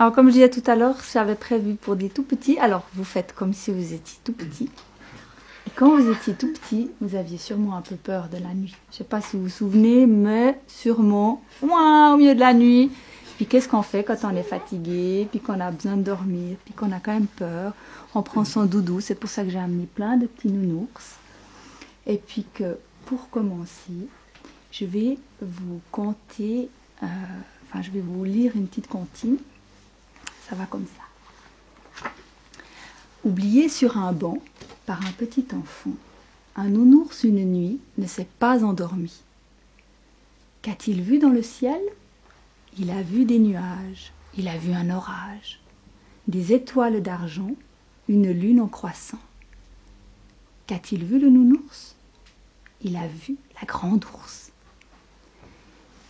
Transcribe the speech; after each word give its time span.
Alors, 0.00 0.12
comme 0.12 0.28
je 0.28 0.34
disais 0.34 0.50
tout 0.50 0.62
à 0.70 0.76
l'heure, 0.76 0.96
j'avais 1.12 1.34
prévu 1.34 1.74
pour 1.74 1.96
des 1.96 2.08
tout 2.08 2.22
petits. 2.22 2.56
Alors, 2.60 2.86
vous 2.94 3.02
faites 3.02 3.34
comme 3.34 3.52
si 3.52 3.72
vous 3.72 3.92
étiez 3.92 4.18
tout 4.22 4.32
petit. 4.32 4.70
Et 5.66 5.70
quand 5.74 5.96
vous 5.96 6.08
étiez 6.12 6.34
tout 6.34 6.52
petit, 6.52 6.92
vous 7.00 7.16
aviez 7.16 7.36
sûrement 7.36 7.76
un 7.76 7.80
peu 7.80 7.96
peur 7.96 8.28
de 8.28 8.36
la 8.36 8.54
nuit. 8.54 8.76
Je 8.90 8.94
ne 8.94 8.98
sais 8.98 9.04
pas 9.04 9.20
si 9.20 9.36
vous 9.36 9.44
vous 9.44 9.48
souvenez, 9.48 10.06
mais 10.06 10.56
sûrement, 10.68 11.42
ouin, 11.62 12.14
au 12.14 12.16
milieu 12.16 12.36
de 12.36 12.40
la 12.40 12.54
nuit. 12.54 12.92
Puis 13.38 13.46
qu'est-ce 13.46 13.68
qu'on 13.68 13.82
fait 13.82 14.04
quand 14.04 14.16
on 14.22 14.36
est 14.36 14.44
fatigué, 14.44 15.26
puis 15.32 15.40
qu'on 15.40 15.58
a 15.58 15.72
besoin 15.72 15.96
de 15.96 16.02
dormir, 16.02 16.56
puis 16.64 16.74
qu'on 16.74 16.92
a 16.92 17.00
quand 17.00 17.14
même 17.14 17.26
peur? 17.26 17.72
On 18.14 18.22
prend 18.22 18.44
son 18.44 18.66
doudou. 18.66 19.00
C'est 19.00 19.16
pour 19.16 19.28
ça 19.28 19.42
que 19.42 19.50
j'ai 19.50 19.58
amené 19.58 19.86
plein 19.92 20.16
de 20.16 20.26
petits 20.26 20.48
nounours. 20.48 21.16
Et 22.06 22.18
puis 22.18 22.46
que, 22.54 22.78
pour 23.06 23.30
commencer, 23.30 24.08
je 24.70 24.84
vais 24.84 25.18
vous 25.42 25.80
conter, 25.90 26.68
euh, 27.02 27.06
enfin, 27.68 27.82
je 27.82 27.90
vais 27.90 28.00
vous 28.00 28.22
lire 28.22 28.52
une 28.54 28.68
petite 28.68 28.86
comptine. 28.86 29.38
Ça 30.48 30.54
va 30.54 30.66
comme 30.66 30.86
ça. 30.86 32.10
Oublié 33.24 33.68
sur 33.68 33.98
un 33.98 34.12
banc 34.12 34.38
par 34.86 35.04
un 35.04 35.12
petit 35.12 35.46
enfant, 35.52 35.92
un 36.56 36.68
nounours 36.68 37.24
une 37.24 37.44
nuit 37.44 37.80
ne 37.98 38.06
s'est 38.06 38.28
pas 38.38 38.64
endormi. 38.64 39.12
Qu'a-t-il 40.62 41.02
vu 41.02 41.18
dans 41.18 41.28
le 41.28 41.42
ciel? 41.42 41.80
Il 42.78 42.90
a 42.90 43.02
vu 43.02 43.24
des 43.24 43.38
nuages, 43.38 44.12
il 44.36 44.48
a 44.48 44.56
vu 44.56 44.72
un 44.72 44.88
orage, 44.90 45.60
des 46.28 46.52
étoiles 46.52 47.02
d'argent, 47.02 47.50
une 48.08 48.30
lune 48.30 48.60
en 48.60 48.68
croissant. 48.68 49.20
Qu'a-t-il 50.66 51.04
vu 51.04 51.18
le 51.18 51.28
nounours? 51.28 51.94
Il 52.82 52.96
a 52.96 53.06
vu 53.06 53.36
la 53.60 53.66
grande 53.66 54.04
ours. 54.14 54.50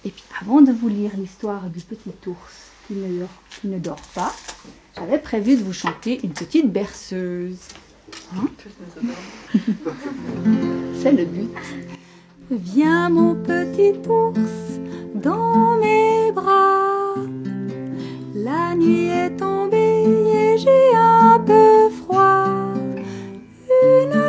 Et 0.05 0.11
puis 0.11 0.25
avant 0.41 0.61
de 0.61 0.73
vous 0.73 0.89
lire 0.89 1.17
l'histoire 1.17 1.71
du 1.71 1.81
petit 1.81 2.13
ours 2.27 2.68
qui 2.89 2.95
ne 2.95 3.21
dort, 3.21 3.29
qui 3.61 3.69
ne 3.69 3.79
dort 3.79 4.01
pas, 4.15 4.35
j'avais 4.97 5.19
prévu 5.19 5.57
de 5.57 5.63
vous 5.63 5.75
chanter 5.75 6.21
une 6.25 6.33
petite 6.33 6.73
berceuse. 6.73 7.59
Hein 8.35 8.49
C'est 11.03 11.13
le 11.13 11.27
but. 11.27 11.51
Viens 12.51 13.11
mon 13.11 13.35
petit 13.35 13.93
ours 14.09 14.81
dans 15.15 15.77
mes 15.77 16.33
bras. 16.33 17.15
La 18.35 18.75
nuit 18.75 19.09
est 19.09 19.37
tombée 19.37 20.05
et 20.35 20.57
j'ai 20.57 20.95
un 20.97 21.39
peu 21.41 21.91
froid. 21.91 22.73
Une 23.83 24.28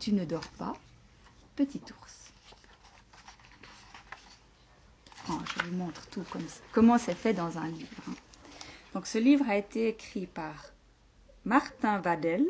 Tu 0.00 0.12
ne 0.14 0.24
dors 0.24 0.48
pas, 0.58 0.72
petit 1.54 1.82
ours. 2.00 2.32
Oh, 5.28 5.38
je 5.44 5.64
vous 5.64 5.76
montre 5.76 6.06
tout 6.08 6.24
comme 6.30 6.48
ça. 6.48 6.62
comment 6.72 6.96
c'est 6.96 7.14
fait 7.14 7.34
dans 7.34 7.58
un 7.58 7.68
livre. 7.68 7.90
hein. 8.08 8.14
Donc, 8.94 9.06
ce 9.06 9.18
livre 9.18 9.44
a 9.46 9.56
été 9.56 9.88
écrit 9.88 10.26
par 10.26 10.54
Martin 11.44 11.98
Vadel 11.98 12.46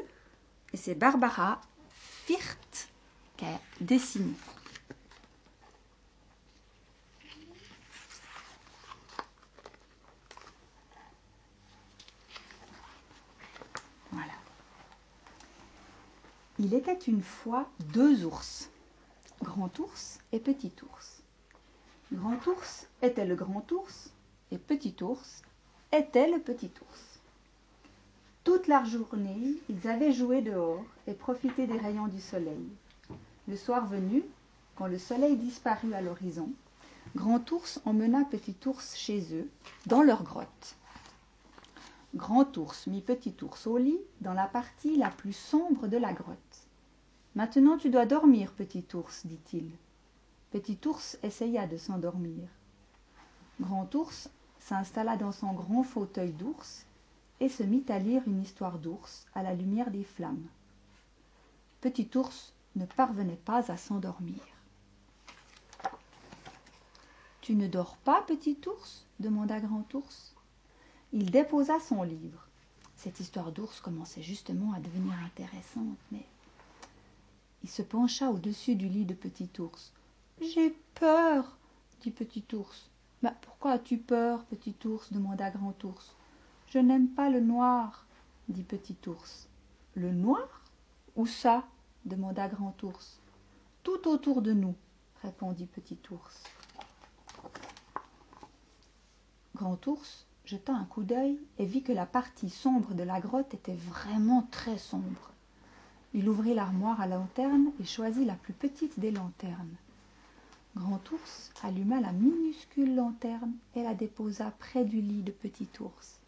et 0.72 0.76
c'est 0.76 0.94
Barbara 0.94 1.60
Firth 2.26 2.90
qui 3.36 3.44
a 3.44 3.58
dessiné. 3.80 4.32
Voilà. 14.12 14.32
Il 16.58 16.72
était 16.72 16.94
une 16.94 17.20
fois 17.20 17.68
deux 17.92 18.24
ours, 18.24 18.70
grand 19.42 19.78
ours 19.78 20.20
et 20.32 20.40
petit 20.40 20.72
ours. 20.90 21.22
Grand 22.14 22.46
ours 22.46 22.86
était 23.02 23.26
le 23.26 23.34
grand 23.34 23.70
ours 23.72 24.10
et 24.50 24.56
petit 24.56 24.96
ours 25.02 25.42
était 25.92 26.30
le 26.30 26.38
petit 26.38 26.70
ours. 26.80 27.20
Toute 28.42 28.68
la 28.68 28.84
journée, 28.84 29.56
ils 29.68 29.86
avaient 29.86 30.12
joué 30.12 30.40
dehors 30.40 30.84
et 31.06 31.12
profité 31.12 31.66
des 31.66 31.76
rayons 31.76 32.08
du 32.08 32.22
soleil. 32.22 32.66
Le 33.48 33.56
soir 33.56 33.86
venu, 33.86 34.22
quand 34.76 34.86
le 34.86 34.98
soleil 34.98 35.36
disparut 35.36 35.92
à 35.92 36.00
l'horizon, 36.00 36.48
Grand 37.14 37.50
ours 37.52 37.80
emmena 37.84 38.24
Petit 38.24 38.56
ours 38.66 38.96
chez 38.96 39.34
eux, 39.34 39.50
dans 39.84 40.02
leur 40.02 40.22
grotte. 40.22 40.76
Grand 42.14 42.56
ours 42.56 42.86
mit 42.86 43.02
Petit 43.02 43.34
ours 43.42 43.66
au 43.66 43.76
lit, 43.76 44.00
dans 44.22 44.32
la 44.32 44.46
partie 44.46 44.96
la 44.96 45.10
plus 45.10 45.34
sombre 45.34 45.86
de 45.86 45.98
la 45.98 46.14
grotte. 46.14 46.38
Maintenant 47.36 47.76
tu 47.76 47.90
dois 47.90 48.06
dormir, 48.06 48.50
Petit 48.52 48.86
ours, 48.94 49.26
dit-il. 49.26 49.70
Petit 50.50 50.78
ours 50.86 51.18
essaya 51.22 51.66
de 51.66 51.76
s'endormir. 51.76 52.48
Grand 53.60 53.94
ours 53.94 54.30
s'installa 54.58 55.18
dans 55.18 55.32
son 55.32 55.52
grand 55.52 55.82
fauteuil 55.82 56.32
d'ours 56.32 56.86
et 57.40 57.50
se 57.50 57.62
mit 57.62 57.84
à 57.90 57.98
lire 57.98 58.22
une 58.26 58.40
histoire 58.40 58.78
d'ours 58.78 59.26
à 59.34 59.42
la 59.42 59.52
lumière 59.52 59.90
des 59.90 60.02
flammes. 60.02 60.46
Petit 61.82 62.08
ours 62.14 62.54
ne 62.74 62.86
parvenait 62.86 63.36
pas 63.44 63.70
à 63.70 63.76
s'endormir. 63.76 64.40
Tu 67.42 67.54
ne 67.54 67.68
dors 67.68 67.98
pas, 67.98 68.22
petit 68.22 68.56
ours? 68.66 69.04
demanda 69.20 69.60
Grand 69.60 69.92
ours. 69.92 70.34
Il 71.12 71.30
déposa 71.30 71.80
son 71.80 72.02
livre. 72.02 72.48
Cette 72.96 73.20
histoire 73.20 73.52
d'ours 73.52 73.82
commençait 73.82 74.22
justement 74.22 74.72
à 74.72 74.80
devenir 74.80 75.12
intéressante, 75.22 75.98
mais 76.10 76.24
il 77.66 77.68
se 77.68 77.82
pencha 77.82 78.30
au-dessus 78.30 78.76
du 78.76 78.88
lit 78.88 79.04
de 79.06 79.14
Petit 79.14 79.50
ours. 79.58 79.92
J'ai 80.40 80.70
peur, 80.94 81.58
dit 82.00 82.12
Petit 82.12 82.44
ours. 82.52 82.88
Bah, 83.24 83.34
pourquoi 83.42 83.72
as-tu 83.72 83.98
peur, 83.98 84.44
Petit 84.44 84.76
ours 84.84 85.12
demanda 85.12 85.50
Grand 85.50 85.74
ours. 85.82 86.14
Je 86.68 86.78
n'aime 86.78 87.08
pas 87.08 87.28
le 87.28 87.40
noir, 87.40 88.06
dit 88.48 88.62
Petit 88.62 88.96
ours. 89.08 89.48
Le 89.96 90.12
noir? 90.12 90.62
Où 91.16 91.26
ça? 91.26 91.64
demanda 92.04 92.46
Grand 92.46 92.80
ours. 92.84 93.18
Tout 93.82 94.06
autour 94.06 94.42
de 94.42 94.52
nous, 94.52 94.76
répondit 95.22 95.66
Petit 95.66 95.98
ours. 96.12 96.44
Grand 99.56 99.84
ours 99.88 100.24
jeta 100.44 100.72
un 100.72 100.84
coup 100.84 101.02
d'œil 101.02 101.40
et 101.58 101.66
vit 101.66 101.82
que 101.82 101.90
la 101.92 102.06
partie 102.06 102.48
sombre 102.48 102.94
de 102.94 103.02
la 103.02 103.18
grotte 103.18 103.54
était 103.54 103.74
vraiment 103.74 104.46
très 104.52 104.78
sombre. 104.78 105.32
Il 106.16 106.30
ouvrit 106.30 106.54
l'armoire 106.54 106.98
à 107.02 107.06
lanterne 107.06 107.72
et 107.78 107.84
choisit 107.84 108.26
la 108.26 108.36
plus 108.36 108.54
petite 108.54 108.98
des 108.98 109.10
lanternes. 109.10 109.76
Grand 110.74 111.12
ours 111.12 111.52
alluma 111.62 112.00
la 112.00 112.12
minuscule 112.12 112.94
lanterne 112.94 113.52
et 113.74 113.82
la 113.82 113.92
déposa 113.92 114.50
près 114.58 114.86
du 114.86 115.02
lit 115.02 115.20
de 115.20 115.30
Petit 115.30 115.68
ours. 115.78 116.18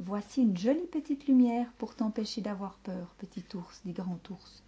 Voici 0.00 0.42
une 0.42 0.58
jolie 0.58 0.88
petite 0.90 1.28
lumière 1.28 1.70
pour 1.78 1.94
t'empêcher 1.94 2.40
d'avoir 2.40 2.74
peur, 2.78 3.14
Petit 3.18 3.44
ours, 3.54 3.80
dit 3.84 3.92
Grand 3.92 4.28
ours. 4.28 4.64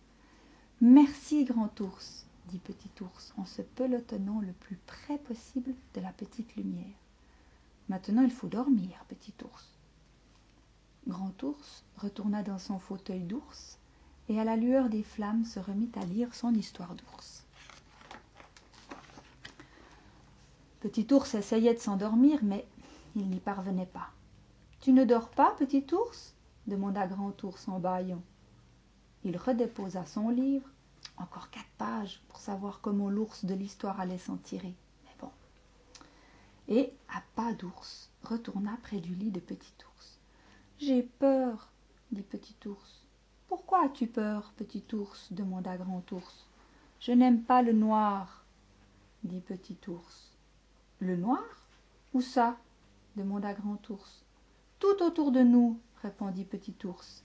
Merci, 0.80 1.44
Grand 1.44 1.80
ours, 1.80 2.26
dit 2.46 2.60
Petit 2.60 3.02
ours 3.02 3.34
en 3.38 3.44
se 3.44 3.62
pelotonnant 3.62 4.40
le 4.40 4.52
plus 4.52 4.78
près 4.86 5.18
possible 5.18 5.74
de 5.94 6.00
la 6.00 6.12
petite 6.12 6.54
lumière. 6.54 6.94
Maintenant 7.88 8.22
il 8.22 8.30
faut 8.30 8.46
dormir, 8.46 9.04
Petit 9.08 9.34
ours. 9.42 9.66
Grand 11.08 11.42
ours 11.42 11.82
retourna 11.96 12.44
dans 12.44 12.60
son 12.60 12.78
fauteuil 12.78 13.22
d'ours 13.22 13.79
et 14.30 14.38
à 14.38 14.44
la 14.44 14.54
lueur 14.54 14.88
des 14.88 15.02
flammes 15.02 15.44
se 15.44 15.58
remit 15.58 15.90
à 16.00 16.04
lire 16.04 16.32
son 16.36 16.54
histoire 16.54 16.94
d'ours. 16.94 17.44
Petit 20.78 21.12
ours 21.12 21.34
essayait 21.34 21.74
de 21.74 21.80
s'endormir, 21.80 22.38
mais 22.44 22.64
il 23.16 23.28
n'y 23.28 23.40
parvenait 23.40 23.86
pas. 23.86 24.10
Tu 24.78 24.92
ne 24.92 25.04
dors 25.04 25.30
pas, 25.30 25.56
petit 25.58 25.84
ours? 25.92 26.36
demanda 26.68 27.08
Grand 27.08 27.42
ours 27.42 27.66
en 27.66 27.80
bâillant. 27.80 28.22
Il 29.24 29.36
redéposa 29.36 30.06
son 30.06 30.28
livre, 30.28 30.68
encore 31.16 31.50
quatre 31.50 31.66
pages 31.76 32.22
pour 32.28 32.38
savoir 32.38 32.80
comment 32.80 33.10
l'ours 33.10 33.44
de 33.44 33.54
l'histoire 33.54 33.98
allait 33.98 34.16
s'en 34.16 34.36
tirer. 34.36 34.76
Mais 35.02 35.16
bon. 35.18 35.30
Et, 36.68 36.92
à 37.08 37.20
pas 37.34 37.52
d'ours, 37.54 38.10
retourna 38.22 38.78
près 38.84 39.00
du 39.00 39.12
lit 39.12 39.32
de 39.32 39.40
Petit 39.40 39.74
ours. 39.88 40.20
J'ai 40.78 41.02
peur, 41.02 41.68
dit 42.12 42.22
Petit 42.22 42.56
Ours. 42.66 42.99
Pourquoi 43.50 43.86
as-tu 43.86 44.06
peur, 44.06 44.52
Petit 44.56 44.84
Ours 44.92 45.32
demanda 45.32 45.76
Grand 45.76 46.04
Ours. 46.12 46.46
Je 47.00 47.10
n'aime 47.10 47.42
pas 47.42 47.62
le 47.62 47.72
noir, 47.72 48.44
dit 49.24 49.40
Petit 49.40 49.76
Ours. 49.88 50.30
Le 51.00 51.16
noir? 51.16 51.42
Où 52.14 52.20
ça? 52.20 52.58
demanda 53.16 53.52
Grand 53.52 53.90
Ours. 53.90 54.24
Tout 54.78 55.02
autour 55.02 55.32
de 55.32 55.40
nous, 55.40 55.80
répondit 56.00 56.44
Petit 56.44 56.76
Ours. 56.84 57.24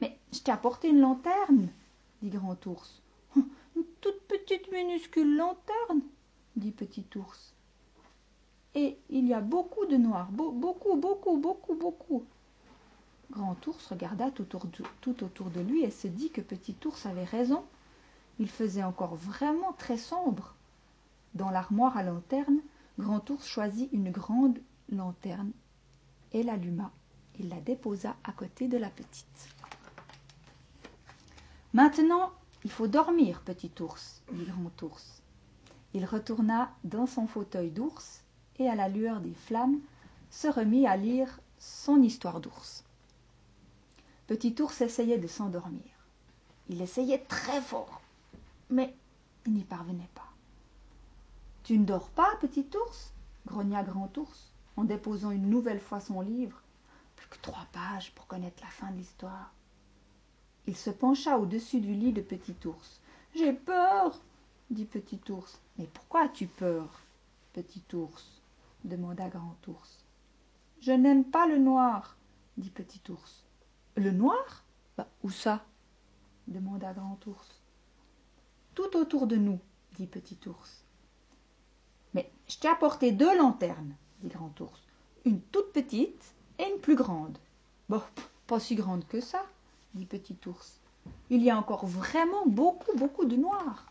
Mais 0.00 0.18
je 0.32 0.40
t'ai 0.40 0.50
apporté 0.50 0.88
une 0.88 0.98
lanterne, 0.98 1.68
dit 2.20 2.30
Grand 2.30 2.66
Ours. 2.66 3.00
Une 3.36 3.84
toute 4.00 4.20
petite 4.22 4.72
minuscule 4.72 5.36
lanterne, 5.36 6.02
dit 6.56 6.72
Petit 6.72 7.06
Ours. 7.14 7.54
Et 8.74 8.98
il 9.10 9.28
y 9.28 9.32
a 9.32 9.40
beaucoup 9.40 9.86
de 9.86 9.96
noir, 9.96 10.32
beaucoup, 10.32 10.96
beaucoup, 10.96 11.36
beaucoup, 11.36 11.76
beaucoup. 11.76 12.24
Grand 13.30 13.66
Ours 13.66 13.86
regarda 13.86 14.30
tout 14.30 14.54
autour 14.54 15.50
de 15.50 15.60
lui 15.60 15.82
et 15.82 15.90
se 15.90 16.06
dit 16.06 16.30
que 16.30 16.40
Petit 16.40 16.76
Ours 16.84 17.06
avait 17.06 17.24
raison. 17.24 17.64
Il 18.38 18.48
faisait 18.48 18.84
encore 18.84 19.16
vraiment 19.16 19.72
très 19.72 19.96
sombre. 19.96 20.54
Dans 21.34 21.50
l'armoire 21.50 21.96
à 21.96 22.02
lanterne, 22.02 22.60
Grand 22.98 23.28
Ours 23.30 23.46
choisit 23.46 23.92
une 23.92 24.10
grande 24.10 24.58
lanterne 24.90 25.52
et 26.32 26.42
l'alluma. 26.42 26.90
Il 27.38 27.48
la 27.48 27.60
déposa 27.60 28.16
à 28.24 28.32
côté 28.32 28.68
de 28.68 28.78
la 28.78 28.90
petite. 28.90 29.48
Maintenant, 31.72 32.30
il 32.64 32.70
faut 32.70 32.86
dormir, 32.86 33.40
petit 33.40 33.72
ours, 33.80 34.22
dit 34.32 34.44
Grand 34.44 34.82
Ours. 34.82 35.22
Il 35.92 36.04
retourna 36.04 36.72
dans 36.84 37.06
son 37.06 37.26
fauteuil 37.26 37.70
d'ours 37.70 38.22
et 38.58 38.68
à 38.68 38.74
la 38.74 38.88
lueur 38.88 39.20
des 39.20 39.34
flammes 39.34 39.80
se 40.30 40.48
remit 40.48 40.86
à 40.86 40.96
lire 40.96 41.40
son 41.58 42.02
histoire 42.02 42.40
d'ours. 42.40 42.83
Petit 44.26 44.54
ours 44.60 44.80
essayait 44.80 45.18
de 45.18 45.26
s'endormir. 45.26 45.82
Il 46.68 46.80
essayait 46.80 47.18
très 47.18 47.60
fort, 47.60 48.00
mais 48.70 48.94
il 49.46 49.52
n'y 49.52 49.64
parvenait 49.64 50.08
pas. 50.14 50.32
Tu 51.62 51.78
ne 51.78 51.84
dors 51.84 52.08
pas, 52.08 52.36
petit 52.40 52.66
ours? 52.74 53.12
grogna 53.46 53.82
Grand 53.82 54.16
Ours 54.16 54.50
en 54.76 54.84
déposant 54.84 55.30
une 55.30 55.50
nouvelle 55.50 55.80
fois 55.80 56.00
son 56.00 56.20
livre. 56.20 56.62
Plus 57.16 57.28
que 57.28 57.38
trois 57.42 57.66
pages 57.72 58.12
pour 58.12 58.26
connaître 58.26 58.62
la 58.62 58.70
fin 58.70 58.90
de 58.90 58.96
l'histoire. 58.96 59.52
Il 60.66 60.76
se 60.76 60.90
pencha 60.90 61.38
au-dessus 61.38 61.80
du 61.80 61.92
lit 61.92 62.12
de 62.12 62.22
Petit 62.22 62.56
Ours. 62.66 63.00
J'ai 63.34 63.52
peur, 63.52 64.18
dit 64.70 64.86
Petit 64.86 65.20
Ours. 65.30 65.60
Mais 65.78 65.86
pourquoi 65.86 66.22
as-tu 66.22 66.46
peur, 66.46 67.00
Petit 67.52 67.82
Ours? 67.92 68.40
demanda 68.84 69.28
Grand 69.28 69.56
Ours. 69.68 70.04
Je 70.80 70.92
n'aime 70.92 71.24
pas 71.24 71.46
le 71.46 71.58
noir, 71.58 72.16
dit 72.56 72.70
Petit 72.70 73.00
Ours. 73.10 73.43
Le 73.96 74.10
noir? 74.10 74.64
Bah, 74.96 75.08
Où 75.22 75.30
ça? 75.30 75.64
demanda 76.46 76.92
Grand 76.92 77.18
Ours. 77.26 77.60
Tout 78.74 78.96
autour 78.96 79.26
de 79.26 79.36
nous, 79.36 79.60
dit 79.96 80.06
Petit 80.06 80.38
Ours. 80.46 80.84
Mais 82.12 82.30
je 82.48 82.58
t'ai 82.58 82.68
apporté 82.68 83.12
deux 83.12 83.36
lanternes, 83.38 83.94
dit 84.20 84.28
Grand 84.28 84.52
Ours. 84.60 84.80
Une 85.24 85.40
toute 85.40 85.72
petite 85.72 86.34
et 86.58 86.64
une 86.64 86.80
plus 86.80 86.96
grande. 86.96 87.38
Bon, 87.88 88.02
pas 88.46 88.60
si 88.60 88.74
grande 88.74 89.06
que 89.06 89.20
ça, 89.20 89.46
dit 89.94 90.06
Petit 90.06 90.36
Ours. 90.46 90.80
Il 91.30 91.42
y 91.42 91.50
a 91.50 91.58
encore 91.58 91.86
vraiment 91.86 92.46
beaucoup, 92.46 92.96
beaucoup 92.96 93.24
de 93.24 93.36
noir. 93.36 93.86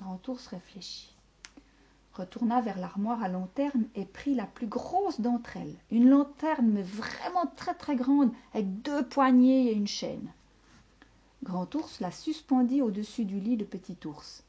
Grand 0.00 0.28
Ours 0.28 0.46
réfléchit, 0.48 1.13
retourna 2.14 2.60
vers 2.60 2.78
l'armoire 2.78 3.22
à 3.22 3.28
lanterne 3.28 3.84
et 3.94 4.04
prit 4.04 4.34
la 4.34 4.46
plus 4.46 4.66
grosse 4.66 5.20
d'entre 5.20 5.56
elles, 5.56 5.76
une 5.90 6.08
lanterne 6.08 6.68
mais 6.68 6.82
vraiment 6.82 7.46
très 7.56 7.74
très 7.74 7.96
grande, 7.96 8.32
avec 8.52 8.82
deux 8.82 9.04
poignées 9.06 9.70
et 9.70 9.74
une 9.74 9.86
chaîne. 9.86 10.30
Grand 11.42 11.72
Ours 11.74 12.00
la 12.00 12.10
suspendit 12.10 12.82
au-dessus 12.82 13.24
du 13.24 13.38
lit 13.40 13.56
de 13.56 13.64
Petit 13.64 13.98
Ours. 14.06 14.44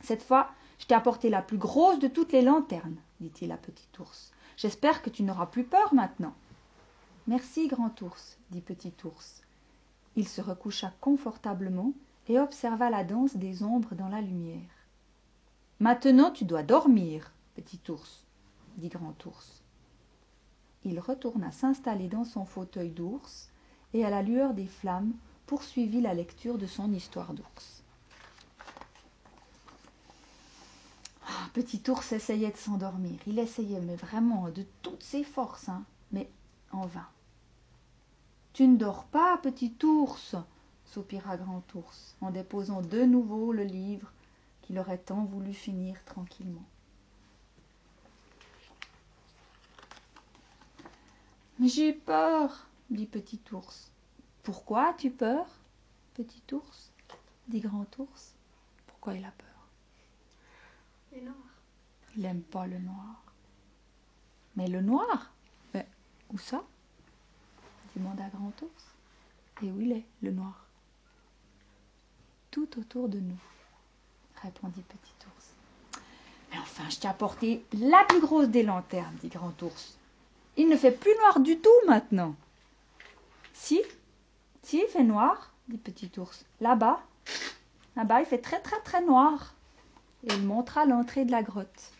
Cette 0.00 0.22
fois, 0.22 0.50
je 0.78 0.86
t'ai 0.86 0.94
apporté 0.94 1.28
la 1.28 1.42
plus 1.42 1.58
grosse 1.58 1.98
de 1.98 2.08
toutes 2.08 2.32
les 2.32 2.42
lanternes, 2.42 2.96
dit-il 3.20 3.52
à 3.52 3.56
Petit 3.56 3.88
Ours. 4.00 4.32
J'espère 4.56 5.02
que 5.02 5.10
tu 5.10 5.22
n'auras 5.22 5.46
plus 5.46 5.64
peur 5.64 5.94
maintenant. 5.94 6.34
Merci, 7.26 7.68
Grand 7.68 8.00
Ours, 8.02 8.38
dit 8.50 8.60
Petit 8.60 8.94
Ours. 9.04 9.42
Il 10.16 10.28
se 10.28 10.40
recoucha 10.40 10.92
confortablement 11.00 11.92
et 12.28 12.38
observa 12.38 12.90
la 12.90 13.04
danse 13.04 13.36
des 13.36 13.62
ombres 13.62 13.94
dans 13.94 14.08
la 14.08 14.20
lumière. 14.20 14.81
Maintenant 15.82 16.30
tu 16.30 16.44
dois 16.44 16.62
dormir, 16.62 17.32
Petit 17.56 17.80
Ours, 17.88 18.24
dit 18.76 18.88
Grand 18.88 19.16
Ours. 19.26 19.64
Il 20.84 21.00
retourna 21.00 21.50
s'installer 21.50 22.06
dans 22.06 22.22
son 22.22 22.44
fauteuil 22.44 22.90
d'ours 22.90 23.50
et 23.92 24.04
à 24.04 24.10
la 24.10 24.22
lueur 24.22 24.54
des 24.54 24.68
flammes 24.68 25.12
poursuivit 25.44 26.00
la 26.00 26.14
lecture 26.14 26.56
de 26.56 26.66
son 26.66 26.92
histoire 26.92 27.34
d'ours. 27.34 27.82
Petit 31.52 31.82
ours 31.88 32.12
essayait 32.12 32.52
de 32.52 32.56
s'endormir. 32.56 33.18
Il 33.26 33.40
essayait, 33.40 33.80
mais 33.80 33.96
vraiment 33.96 34.50
de 34.50 34.64
toutes 34.82 35.02
ses 35.02 35.24
forces, 35.24 35.68
hein. 35.68 35.82
mais 36.12 36.30
en 36.70 36.86
vain. 36.86 37.08
Tu 38.52 38.68
ne 38.68 38.76
dors 38.76 39.02
pas, 39.06 39.36
petit 39.38 39.74
ours 39.82 40.36
soupira 40.84 41.36
Grand 41.36 41.64
Ours, 41.74 42.14
en 42.20 42.30
déposant 42.30 42.82
de 42.82 43.02
nouveau 43.02 43.52
le 43.52 43.64
livre 43.64 44.12
qu'il 44.62 44.78
aurait 44.78 44.98
tant 44.98 45.24
voulu 45.24 45.52
finir 45.52 46.02
tranquillement. 46.04 46.64
Mais 51.58 51.68
j'ai 51.68 51.92
peur, 51.92 52.66
dit 52.90 53.06
Petit 53.06 53.40
Ours. 53.52 53.92
Pourquoi 54.42 54.88
as-tu 54.88 55.10
peur, 55.10 55.46
Petit 56.14 56.42
Ours? 56.52 56.90
dit 57.48 57.60
Grand 57.60 57.86
Ours. 57.98 58.34
Pourquoi 58.86 59.14
il 59.14 59.24
a 59.24 59.30
peur? 59.30 59.48
Il 62.16 62.22
n'aime 62.22 62.42
pas 62.42 62.66
le 62.66 62.78
noir. 62.78 63.22
Mais 64.56 64.66
le 64.66 64.80
noir? 64.80 65.32
Mais 65.72 65.86
où 66.30 66.38
ça? 66.38 66.64
demanda 67.96 68.28
Grand 68.30 68.52
Ours. 68.62 68.94
Et 69.62 69.70
où 69.70 69.80
il 69.80 69.92
est, 69.92 70.04
le 70.22 70.32
noir? 70.32 70.66
Tout 72.50 72.78
autour 72.78 73.08
de 73.08 73.20
nous, 73.20 73.40
répondit 74.42 74.82
Petit 74.82 75.14
Ours. 75.26 76.00
Mais 76.50 76.58
enfin, 76.58 76.88
je 76.90 76.98
t'ai 76.98 77.08
apporté 77.08 77.64
la 77.72 78.04
plus 78.08 78.20
grosse 78.20 78.48
des 78.48 78.62
lanternes, 78.62 79.16
dit 79.22 79.28
Grand 79.28 79.60
Ours. 79.62 79.96
Il 80.56 80.68
ne 80.68 80.76
fait 80.76 80.92
plus 80.92 81.14
noir 81.16 81.40
du 81.40 81.58
tout 81.58 81.70
maintenant. 81.86 82.34
Si, 83.54 83.80
si, 84.62 84.78
il 84.78 84.90
fait 84.90 85.04
noir, 85.04 85.52
dit 85.68 85.78
Petit 85.78 86.10
Ours. 86.18 86.44
Là-bas, 86.60 87.00
là-bas, 87.96 88.20
il 88.20 88.26
fait 88.26 88.38
très 88.38 88.60
très 88.60 88.80
très 88.80 89.02
noir. 89.02 89.54
Et 90.24 90.34
il 90.34 90.42
montra 90.44 90.84
l'entrée 90.84 91.24
de 91.24 91.32
la 91.32 91.42
grotte. 91.42 91.92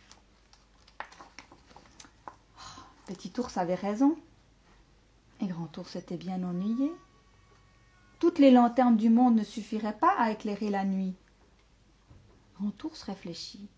Petit 3.06 3.32
ours 3.38 3.56
avait 3.58 3.75
raison. 3.75 4.16
Et 5.40 5.46
Grand 5.46 5.76
ours 5.76 5.96
était 5.96 6.16
bien 6.16 6.42
ennuyé. 6.44 6.92
Toutes 8.20 8.38
les 8.38 8.52
lanternes 8.52 8.96
du 8.96 9.11
monde 9.11 9.34
ne 9.34 9.42
suffiraient 9.42 9.99
pas 9.99 10.14
à 10.16 10.30
éclairer 10.30 10.70
la 10.70 10.84
nuit. 10.84 11.14
Grand 12.56 12.85
ours 12.85 13.02
réfléchit, 13.02 13.68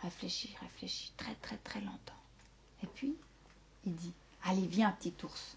réfléchit, 0.00 0.54
réfléchit 0.60 1.12
très 1.16 1.34
très 1.36 1.56
très 1.58 1.80
longtemps. 1.80 2.22
Et 2.82 2.86
puis, 2.86 3.14
il 3.84 3.94
dit 3.94 4.12
Allez, 4.44 4.66
viens, 4.66 4.90
petit 4.92 5.14
ours. 5.24 5.56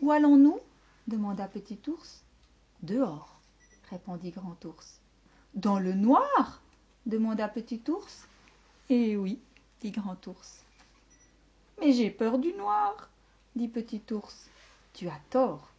Où 0.00 0.10
allons-nous? 0.10 0.58
demanda 1.06 1.46
Petit 1.48 1.78
ours. 1.88 2.22
Dehors, 2.82 3.38
répondit 3.90 4.30
Grand 4.30 4.64
ours. 4.64 5.00
Dans 5.54 5.78
le 5.78 5.92
noir? 5.92 6.62
demanda 7.06 7.48
Petit 7.48 7.82
ours. 7.88 8.26
Eh 8.88 9.16
oui, 9.16 9.38
dit 9.80 9.90
Grand 9.90 10.26
ours. 10.26 10.64
Mais 11.80 11.92
j'ai 11.92 12.10
peur 12.10 12.38
du 12.38 12.52
noir, 12.54 13.10
dit 13.54 13.68
Petit 13.68 14.02
ours. 14.12 14.48
Tu 14.94 15.08
as 15.08 15.20
tort, 15.30 15.70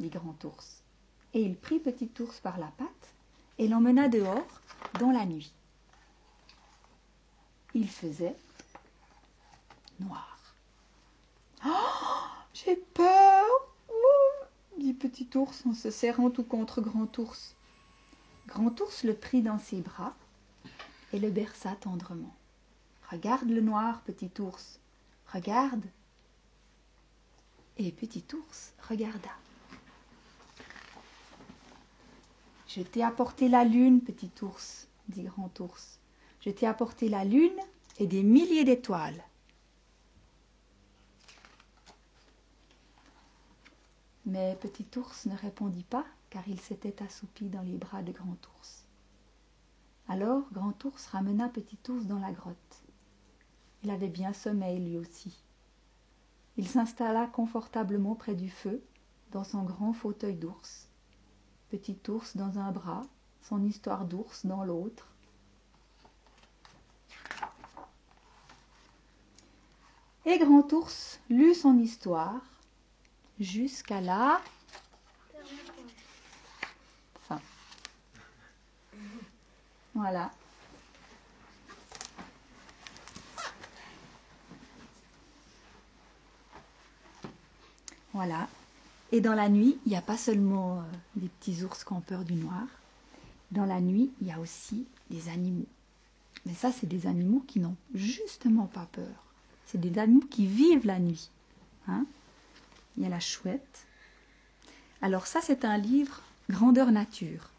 dit 0.00 0.10
Grand 0.10 0.44
ours. 0.44 0.82
Et 1.34 1.42
il 1.42 1.56
prit 1.56 1.78
Petit 1.78 2.10
ours 2.20 2.40
par 2.40 2.58
la 2.58 2.68
patte 2.78 3.14
et 3.62 3.68
l'emmena 3.68 4.08
dehors 4.08 4.60
dans 4.98 5.12
la 5.12 5.24
nuit. 5.24 5.52
Il 7.74 7.88
faisait 7.88 8.36
noir. 10.00 10.28
Oh, 11.64 12.24
j'ai 12.54 12.74
peur, 12.74 13.46
dit 14.78 14.94
Petit 14.94 15.28
ours 15.36 15.64
en 15.64 15.74
se 15.74 15.92
serrant 15.92 16.28
tout 16.28 16.42
contre 16.42 16.80
Grand 16.80 17.16
ours. 17.18 17.54
Grand 18.48 18.80
ours 18.80 19.04
le 19.04 19.14
prit 19.14 19.42
dans 19.42 19.60
ses 19.60 19.80
bras 19.80 20.14
et 21.12 21.20
le 21.20 21.30
berça 21.30 21.76
tendrement. 21.76 22.34
Regarde 23.12 23.48
le 23.48 23.60
noir, 23.60 24.00
petit 24.00 24.32
ours, 24.40 24.80
Regarde. 25.32 25.84
Et 27.78 27.92
Petit 27.92 28.24
Ours 28.34 28.72
regarda. 28.88 29.30
Je 32.74 32.80
t'ai 32.80 33.02
apporté 33.02 33.50
la 33.50 33.64
lune, 33.64 34.00
Petit 34.00 34.30
Ours, 34.40 34.88
dit 35.08 35.24
Grand 35.24 35.60
Ours. 35.60 36.00
Je 36.40 36.48
t'ai 36.48 36.66
apporté 36.66 37.10
la 37.10 37.22
lune 37.22 37.58
et 37.98 38.06
des 38.06 38.22
milliers 38.22 38.64
d'étoiles. 38.64 39.22
Mais 44.24 44.56
Petit 44.58 44.86
Ours 44.96 45.26
ne 45.26 45.36
répondit 45.36 45.84
pas, 45.84 46.06
car 46.30 46.48
il 46.48 46.58
s'était 46.58 47.02
assoupi 47.02 47.50
dans 47.50 47.60
les 47.60 47.76
bras 47.76 48.02
de 48.02 48.10
Grand 48.10 48.38
Ours. 48.56 48.84
Alors 50.08 50.44
Grand 50.52 50.82
Ours 50.86 51.06
ramena 51.08 51.50
Petit 51.50 51.78
Ours 51.90 52.06
dans 52.06 52.20
la 52.20 52.32
grotte. 52.32 52.82
Il 53.82 53.90
avait 53.90 54.08
bien 54.08 54.32
sommeil 54.32 54.78
lui 54.78 54.96
aussi. 54.96 55.44
Il 56.56 56.66
s'installa 56.66 57.26
confortablement 57.26 58.14
près 58.14 58.34
du 58.34 58.48
feu, 58.48 58.82
dans 59.30 59.44
son 59.44 59.62
grand 59.62 59.92
fauteuil 59.92 60.36
d'ours. 60.36 60.88
Petit 61.72 61.96
ours 62.08 62.36
dans 62.36 62.58
un 62.58 62.70
bras, 62.70 63.00
son 63.40 63.64
histoire 63.64 64.04
d'ours 64.04 64.44
dans 64.44 64.62
l'autre. 64.62 65.08
Et 70.26 70.38
Grand 70.38 70.70
Ours 70.74 71.18
lut 71.30 71.54
son 71.54 71.78
histoire 71.78 72.42
jusqu'à 73.40 74.02
la 74.02 74.42
fin. 77.22 77.40
Voilà. 79.94 80.30
Voilà. 88.12 88.46
Et 89.12 89.20
dans 89.20 89.34
la 89.34 89.50
nuit, 89.50 89.78
il 89.84 89.90
n'y 89.90 89.96
a 89.96 90.02
pas 90.02 90.16
seulement 90.16 90.78
euh, 90.78 90.82
des 91.16 91.28
petits 91.28 91.62
ours 91.62 91.84
qui 91.84 91.92
ont 91.92 92.00
peur 92.00 92.24
du 92.24 92.34
noir. 92.34 92.66
Dans 93.50 93.66
la 93.66 93.80
nuit, 93.80 94.10
il 94.22 94.26
y 94.26 94.32
a 94.32 94.40
aussi 94.40 94.86
des 95.10 95.28
animaux. 95.28 95.66
Mais 96.46 96.54
ça, 96.54 96.72
c'est 96.72 96.86
des 96.86 97.06
animaux 97.06 97.44
qui 97.46 97.60
n'ont 97.60 97.76
justement 97.94 98.66
pas 98.66 98.88
peur. 98.90 99.26
C'est 99.66 99.78
des 99.78 99.98
animaux 99.98 100.26
qui 100.30 100.46
vivent 100.46 100.86
la 100.86 100.98
nuit. 100.98 101.30
Hein 101.86 102.06
il 102.96 103.02
y 103.02 103.06
a 103.06 103.10
la 103.10 103.20
chouette. 103.20 103.86
Alors 105.02 105.26
ça, 105.26 105.40
c'est 105.42 105.64
un 105.64 105.76
livre 105.76 106.22
grandeur 106.48 106.90
nature. 106.90 107.50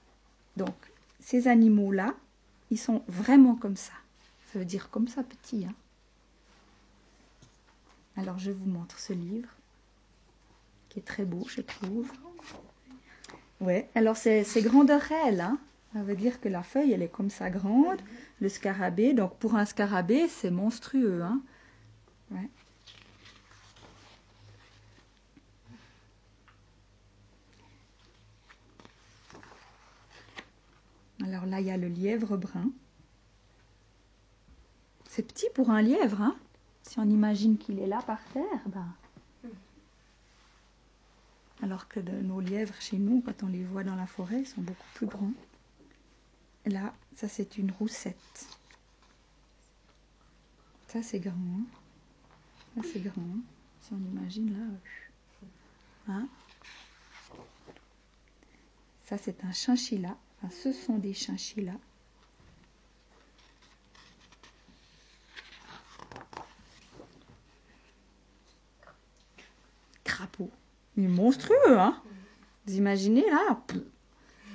Donc, 0.58 0.76
ces 1.20 1.48
animaux-là, 1.48 2.14
ils 2.72 2.80
sont 2.80 3.04
vraiment 3.08 3.56
comme 3.56 3.78
ça. 3.78 3.94
Ça 4.52 4.60
veut 4.60 4.66
dire 4.66 4.90
comme 4.90 5.08
ça 5.08 5.24
petit. 5.24 5.66
Hein 5.66 5.74
Alors, 8.18 8.40
je 8.40 8.52
vous 8.52 8.66
montre 8.66 9.00
ce 9.00 9.14
livre 9.14 9.50
qui 10.94 11.00
est 11.00 11.04
très 11.04 11.26
beau, 11.26 11.44
je 11.48 11.62
trouve. 11.62 12.12
Ouais, 13.60 13.90
alors 13.96 14.16
c'est 14.16 14.46
grandeur 14.62 15.02
réelle, 15.02 15.42
hein. 15.42 15.58
Ça 15.94 16.04
veut 16.04 16.16
dire 16.16 16.40
que 16.40 16.50
la 16.50 16.64
feuille, 16.64 16.92
elle 16.92 17.02
est 17.02 17.12
comme 17.12 17.30
ça 17.30 17.50
grande. 17.50 18.00
Le 18.40 18.50
scarabée, 18.50 19.14
donc 19.14 19.36
pour 19.38 19.56
un 19.56 19.66
scarabée, 19.66 20.28
c'est 20.28 20.52
monstrueux, 20.52 21.24
hein. 21.24 21.42
Ouais. 22.30 22.50
Alors 31.24 31.46
là, 31.48 31.60
il 31.60 31.66
y 31.66 31.72
a 31.72 31.78
le 31.78 31.88
lièvre 31.88 32.38
brun. 32.38 32.70
C'est 35.10 35.26
petit 35.26 35.48
pour 35.56 35.72
un 35.72 35.82
lièvre, 35.82 36.22
hein 36.22 36.36
Si 36.84 37.00
on 37.00 37.10
imagine 37.10 37.58
qu'il 37.58 37.80
est 37.80 37.88
là 37.88 38.02
par 38.06 38.24
terre, 38.34 38.62
ben, 38.68 38.88
alors 41.64 41.88
que 41.88 42.02
nos 42.02 42.42
lièvres 42.42 42.76
chez 42.82 42.98
nous, 42.98 43.22
quand 43.22 43.42
on 43.44 43.48
les 43.48 43.64
voit 43.64 43.86
dans 43.86 43.96
la 43.96 44.06
forêt, 44.06 44.42
ils 44.42 44.46
sont 44.46 44.62
beaucoup 44.62 44.88
plus 44.96 45.08
grands. 45.08 45.32
Là, 46.66 46.94
ça 47.16 47.30
c'est 47.30 47.58
une 47.58 47.72
roussette. 47.72 48.48
Ça 50.88 51.02
c'est 51.02 51.22
grand. 51.22 51.32
Hein. 51.32 51.66
Ça 52.76 52.82
c'est 52.92 53.00
grand. 53.00 53.22
Hein. 53.22 53.42
Si 53.80 53.94
on 53.94 53.98
imagine 53.98 54.52
là. 54.52 56.14
Hein 56.14 56.28
ça 59.06 59.18
c'est 59.18 59.46
un 59.46 59.54
chinchilla. 59.54 60.18
Enfin, 60.42 60.54
ce 60.54 60.74
sont 60.74 60.98
des 60.98 61.14
chinchillas. 61.14 61.80
Crapaud. 70.04 70.52
Il 70.96 71.06
est 71.06 71.08
monstrueux, 71.08 71.80
hein 71.80 72.00
Vous 72.66 72.76
imaginez, 72.76 73.30
là 73.30 73.60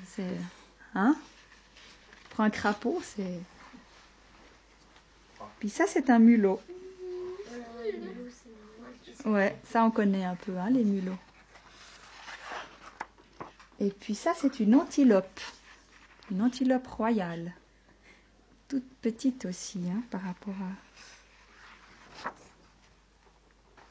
C'est... 0.07 0.37
Hein 0.95 1.17
Pour 2.31 2.45
un 2.45 2.51
crapaud, 2.51 3.01
c'est... 3.03 3.41
Puis 5.59 5.71
ça, 5.71 5.87
c'est 5.87 6.11
un 6.11 6.19
mulot. 6.21 6.61
Ouais, 9.25 9.57
ça, 9.65 9.85
on 9.85 9.91
connaît 9.91 10.25
un 10.25 10.37
peu, 10.37 10.57
hein, 10.57 10.71
les 10.71 10.85
mulots. 10.85 11.19
Et 13.81 13.91
puis 13.91 14.15
ça, 14.15 14.33
c'est 14.37 14.61
une 14.61 14.77
antilope. 14.77 15.41
Une 16.31 16.43
antilope 16.43 16.87
royale. 16.87 17.53
Toute 18.69 18.89
petite 19.01 19.45
aussi, 19.47 19.81
hein, 19.91 20.03
par 20.11 20.23
rapport 20.23 20.55
à... 22.25 22.31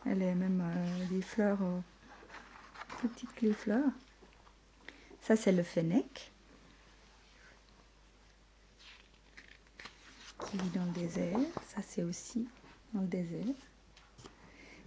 Elle 0.06 0.22
est 0.22 0.36
même 0.36 0.62
euh, 0.64 1.06
des 1.08 1.22
fleurs... 1.22 1.62
Euh, 1.62 1.80
petites 3.02 3.34
clés 3.34 3.54
fleurs. 3.54 3.92
Ça, 5.22 5.36
c'est 5.36 5.52
le 5.52 5.64
fennec. 5.64 6.32
Qui 10.46 10.58
vit 10.58 10.70
dans 10.70 10.86
le 10.86 10.92
désert. 10.92 11.40
Ça, 11.68 11.82
c'est 11.86 12.04
aussi 12.04 12.48
dans 12.94 13.02
le 13.02 13.08
désert. 13.08 13.56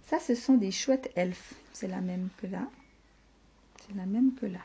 Ça, 0.07 0.19
ce 0.19 0.35
sont 0.35 0.55
des 0.55 0.71
chouettes 0.71 1.11
elfes. 1.15 1.53
C'est 1.73 1.87
la 1.87 2.01
même 2.01 2.29
que 2.37 2.47
là. 2.47 2.67
C'est 3.81 3.95
la 3.95 4.05
même 4.05 4.33
que 4.35 4.45
là. 4.45 4.61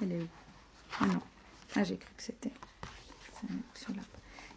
Elle 0.00 0.12
est 0.12 0.22
où? 0.22 0.28
Ah 1.00 1.06
non. 1.06 1.22
Ah, 1.76 1.84
j'ai 1.84 1.96
cru 1.96 2.12
que 2.16 2.22
c'était. 2.22 2.52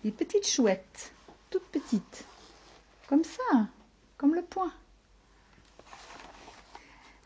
Des 0.03 0.11
petites 0.11 0.47
chouettes. 0.47 1.13
Toutes 1.49 1.67
petites. 1.67 2.25
Comme 3.07 3.23
ça. 3.23 3.67
Comme 4.17 4.35
le 4.35 4.43
poing. 4.43 4.73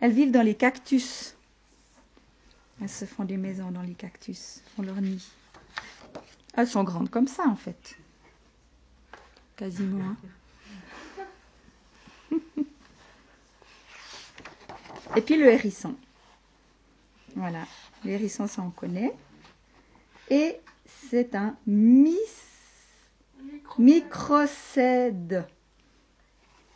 Elles 0.02 0.12
vivent 0.12 0.32
dans 0.32 0.42
les 0.42 0.56
cactus. 0.56 1.36
Elles 2.82 2.90
se 2.90 3.06
font 3.06 3.26
des 3.26 3.38
maisons 3.38 3.72
dans 3.72 3.82
les 3.82 3.94
cactus, 3.94 4.62
font 4.76 4.84
leur 4.84 5.02
nid. 5.02 5.26
Elles 6.54 6.68
sont 6.68 6.84
grandes 6.84 7.10
comme 7.10 7.28
ça 7.28 7.44
en 7.46 7.56
fait. 7.56 7.98
Quasiment. 9.58 10.16
Hein. 12.32 12.38
Et 15.16 15.22
puis 15.22 15.36
le 15.36 15.52
hérisson. 15.52 15.96
Voilà, 17.36 17.66
le 18.06 18.12
hérisson 18.12 18.48
ça 18.48 18.62
on 18.62 18.70
connaît. 18.70 19.14
Et 20.30 20.60
c'est 21.10 21.36
un 21.36 21.58
mis... 21.68 22.16
microcède 23.78 25.46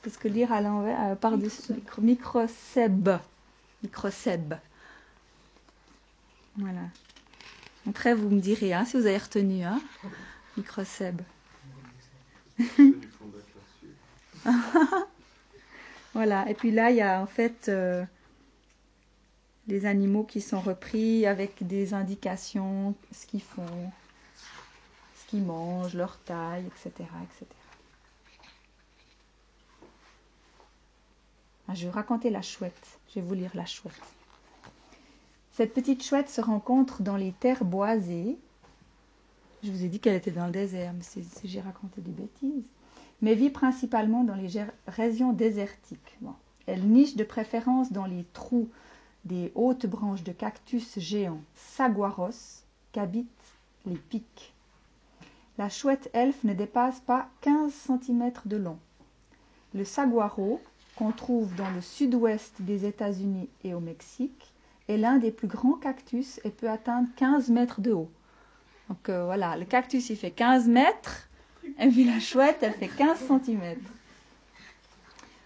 parce 0.03 0.17
que 0.17 0.27
lire 0.27 0.51
à 0.51 0.61
l'envers, 0.61 1.01
euh, 1.01 1.15
par-dessus, 1.15 1.73
microcèbe. 1.99 3.17
Microcèbe. 3.81 4.55
Voilà. 6.57 6.81
Après, 7.89 8.13
vous 8.13 8.29
me 8.29 8.39
direz 8.39 8.73
hein, 8.73 8.85
si 8.85 8.97
vous 8.97 9.05
avez 9.05 9.17
retenu. 9.17 9.63
Hein 9.63 9.81
microcèbe. 10.57 11.21
voilà. 16.13 16.49
Et 16.49 16.53
puis 16.53 16.71
là, 16.71 16.91
il 16.91 16.97
y 16.97 17.01
a 17.01 17.21
en 17.21 17.25
fait 17.25 17.69
euh, 17.69 18.03
des 19.67 19.85
animaux 19.85 20.23
qui 20.23 20.41
sont 20.41 20.59
repris 20.61 21.25
avec 21.25 21.65
des 21.65 21.93
indications, 21.93 22.95
ce 23.11 23.25
qu'ils 23.25 23.41
font, 23.41 23.91
ce 25.15 25.25
qu'ils 25.29 25.43
mangent, 25.43 25.95
leur 25.95 26.19
taille, 26.19 26.65
etc. 26.67 26.91
etc. 26.99 27.45
je 31.73 31.85
vais 31.85 31.91
raconter 31.91 32.29
la 32.29 32.41
chouette. 32.41 32.99
Je 33.09 33.15
vais 33.15 33.25
vous 33.25 33.33
lire 33.33 33.51
la 33.53 33.65
chouette. 33.65 33.93
Cette 35.51 35.73
petite 35.73 36.03
chouette 36.03 36.29
se 36.29 36.41
rencontre 36.41 37.03
dans 37.03 37.15
les 37.15 37.31
terres 37.31 37.63
boisées. 37.63 38.37
Je 39.63 39.71
vous 39.71 39.85
ai 39.85 39.87
dit 39.87 39.99
qu'elle 39.99 40.15
était 40.15 40.31
dans 40.31 40.47
le 40.47 40.51
désert, 40.51 40.93
mais 40.93 41.23
j'ai 41.43 41.61
raconté 41.61 42.01
des 42.01 42.11
bêtises. 42.11 42.63
Mais 43.21 43.35
vit 43.35 43.49
principalement 43.49 44.23
dans 44.23 44.35
les 44.35 44.49
régions 44.87 45.31
désertiques. 45.31 46.17
Elle 46.65 46.83
niche 46.87 47.15
de 47.15 47.23
préférence 47.23 47.91
dans 47.91 48.05
les 48.05 48.25
trous 48.33 48.69
des 49.25 49.51
hautes 49.55 49.85
branches 49.85 50.23
de 50.23 50.31
cactus 50.33 50.99
géants 50.99 51.41
saguaros 51.55 52.63
qu'habitent 52.91 53.27
les 53.85 53.95
pics. 53.95 54.53
La 55.57 55.69
chouette 55.69 56.09
elfe 56.13 56.43
ne 56.43 56.53
dépasse 56.53 56.99
pas 57.01 57.29
15 57.41 57.71
cm 57.71 58.31
de 58.45 58.57
long. 58.57 58.79
Le 59.73 59.85
saguaro, 59.85 60.59
qu'on 60.95 61.11
trouve 61.11 61.53
dans 61.55 61.69
le 61.71 61.81
sud-ouest 61.81 62.53
des 62.59 62.85
États-Unis 62.85 63.49
et 63.63 63.73
au 63.73 63.79
Mexique, 63.79 64.53
est 64.87 64.97
l'un 64.97 65.17
des 65.17 65.31
plus 65.31 65.47
grands 65.47 65.73
cactus 65.73 66.39
et 66.43 66.49
peut 66.49 66.69
atteindre 66.69 67.07
15 67.15 67.49
mètres 67.49 67.81
de 67.81 67.91
haut. 67.91 68.11
Donc 68.89 69.09
euh, 69.09 69.25
voilà, 69.25 69.55
le 69.57 69.65
cactus 69.65 70.09
il 70.09 70.17
fait 70.17 70.31
15 70.31 70.67
mètres, 70.67 71.29
et 71.79 71.87
puis 71.89 72.03
la 72.03 72.19
chouette 72.19 72.57
elle 72.61 72.73
fait 72.73 72.89
15 72.89 73.19
cm. 73.27 73.77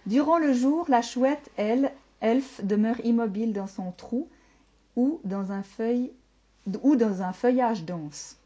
Durant 0.06 0.38
le 0.38 0.54
jour, 0.54 0.86
la 0.88 1.02
chouette, 1.02 1.50
elle, 1.58 1.92
elfe, 2.20 2.64
demeure 2.64 2.98
immobile 3.04 3.52
dans 3.52 3.66
son 3.66 3.92
trou 3.92 4.28
ou 4.96 5.20
dans 5.24 5.52
un, 5.52 5.62
ou 6.82 6.96
dans 6.96 7.20
un 7.22 7.32
feuillage 7.34 7.84
dense. 7.84 8.38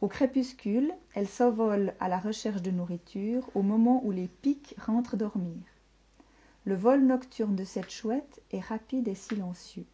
Au 0.00 0.06
crépuscule, 0.06 0.92
elle 1.14 1.26
s'envole 1.28 1.94
à 1.98 2.08
la 2.08 2.18
recherche 2.18 2.62
de 2.62 2.70
nourriture 2.70 3.48
au 3.54 3.62
moment 3.62 4.00
où 4.04 4.12
les 4.12 4.28
pics 4.28 4.76
rentrent 4.78 5.16
dormir. 5.16 5.58
Le 6.64 6.76
vol 6.76 7.00
nocturne 7.04 7.56
de 7.56 7.64
cette 7.64 7.90
chouette 7.90 8.40
est 8.52 8.60
rapide 8.60 9.08
et 9.08 9.16
silencieux. 9.16 9.86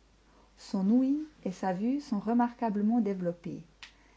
Son 0.59 0.91
ouïe 0.91 1.25
et 1.45 1.53
sa 1.53 1.73
vue 1.73 2.01
sont 2.01 2.19
remarquablement 2.19 3.01
développées. 3.01 3.63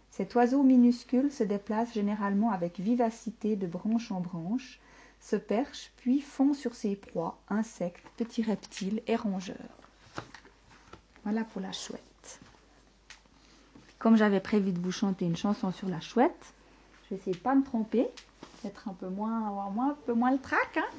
Cet 0.10 0.36
oiseau 0.36 0.62
minuscule 0.62 1.32
se 1.32 1.44
déplace 1.44 1.94
généralement 1.94 2.52
avec 2.52 2.80
vivacité 2.80 3.56
de 3.56 3.68
branche 3.68 4.12
en 4.12 4.20
branche, 4.20 4.82
se 5.22 5.38
perche 5.38 5.94
puis 5.96 6.20
fond 6.20 6.54
sur 6.54 6.76
ses 6.76 6.98
proies, 6.98 7.40
insectes, 7.48 8.06
petits 8.18 8.42
reptiles 8.42 9.02
et 9.08 9.16
rongeurs. 9.16 9.56
Voilà 11.24 11.46
pour 11.46 11.62
la 11.62 11.72
chouette. 11.72 12.42
Comme 13.98 14.18
j'avais 14.18 14.40
prévu 14.42 14.74
de 14.74 14.80
vous 14.80 14.92
chanter 14.92 15.26
une 15.26 15.38
chanson 15.38 15.72
sur 15.72 15.88
la 15.88 16.02
chouette, 16.02 16.54
je 17.04 17.12
vais 17.12 17.22
essayer 17.22 17.36
de 17.36 17.42
pas 17.42 17.56
me 17.56 17.64
tromper, 17.64 18.10
être 18.66 18.90
un 18.90 18.94
peu 18.94 19.08
moins, 19.08 19.48
avoir 19.48 19.68
un 19.68 19.96
peu 20.06 20.14
moins 20.14 20.32
le 20.32 20.40
trac. 20.40 20.76
Hein 20.76 20.90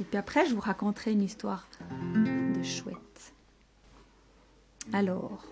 et 0.00 0.04
puis 0.04 0.16
après, 0.16 0.46
je 0.46 0.54
vous 0.54 0.60
raconterai 0.60 1.12
une 1.12 1.22
histoire 1.22 1.66
de 2.54 2.62
chouette. 2.62 3.32
Alors. 4.92 5.44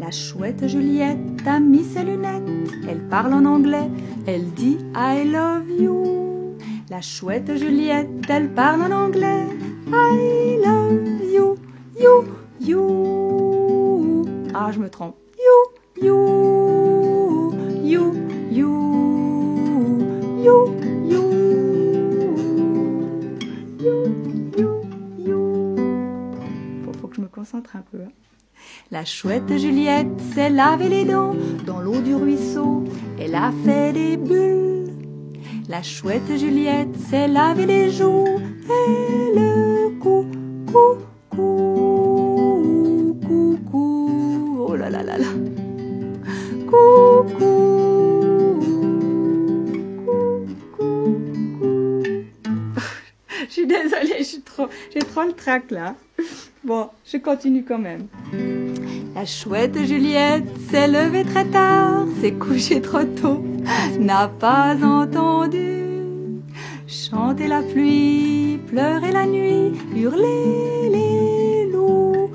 La 0.00 0.10
chouette 0.10 0.66
Juliette 0.66 1.46
a 1.46 1.60
mis 1.60 1.84
ses 1.84 2.02
lunettes, 2.02 2.72
elle 2.88 3.06
parle 3.08 3.32
en 3.32 3.44
anglais, 3.44 3.88
elle 4.26 4.50
dit 4.54 4.78
I 4.96 5.24
love 5.24 5.70
you. 5.70 6.56
La 6.88 7.00
chouette 7.00 7.56
Juliette, 7.56 8.08
elle 8.28 8.52
parle 8.52 8.82
en 8.82 8.90
anglais, 8.90 9.46
I 9.86 10.58
love 10.64 11.22
you, 11.32 11.56
you, 11.96 12.24
you. 12.60 14.24
Ah, 14.52 14.72
je 14.72 14.80
me 14.80 14.88
trompe. 14.88 15.14
You, 15.38 16.04
you, 16.04 16.39
Hein. 27.52 27.60
La 28.90 29.04
chouette 29.04 29.56
Juliette 29.56 30.20
s'est 30.34 30.50
lavé 30.50 30.88
les 30.88 31.04
dents 31.04 31.34
dans 31.66 31.80
l'eau 31.80 32.00
du 32.00 32.14
ruisseau. 32.14 32.84
Elle 33.18 33.34
a 33.34 33.50
fait 33.64 33.92
des 33.92 34.16
bulles. 34.16 34.92
La 35.68 35.82
chouette 35.82 36.36
Juliette 36.36 36.96
s'est 36.96 37.26
lavé 37.26 37.66
les 37.66 37.90
joues. 37.90 38.26
Et 38.28 39.34
le 39.34 39.98
cou, 39.98 40.26
cou, 40.72 40.98
cou, 41.30 43.18
cou, 43.26 43.58
cou. 43.70 44.66
Oh 44.68 44.76
là 44.76 44.90
là 44.90 45.02
là 45.02 45.18
là. 45.18 45.26
Je 53.48 53.54
suis 53.54 53.66
désolée, 53.66 54.18
je 54.18 54.22
suis 54.22 54.42
trop, 54.42 54.68
j'ai 54.94 55.00
trop 55.00 55.24
le 55.24 55.32
trac 55.32 55.72
là. 55.72 55.96
Bon, 56.62 56.90
je 57.10 57.16
continue 57.16 57.64
quand 57.64 57.78
même. 57.78 58.06
La 59.14 59.24
chouette 59.24 59.78
Juliette 59.82 60.44
s'est 60.70 60.88
levée 60.88 61.24
très 61.24 61.46
tard, 61.46 62.04
s'est 62.20 62.34
couchée 62.34 62.82
trop 62.82 63.04
tôt, 63.04 63.42
n'a 63.98 64.28
pas 64.28 64.76
entendu 64.84 65.80
chanter 66.86 67.46
la 67.46 67.62
pluie, 67.62 68.58
pleurer 68.66 69.10
la 69.10 69.24
nuit, 69.24 69.72
hurler 69.96 70.90
les 70.90 71.72
loups. 71.72 72.30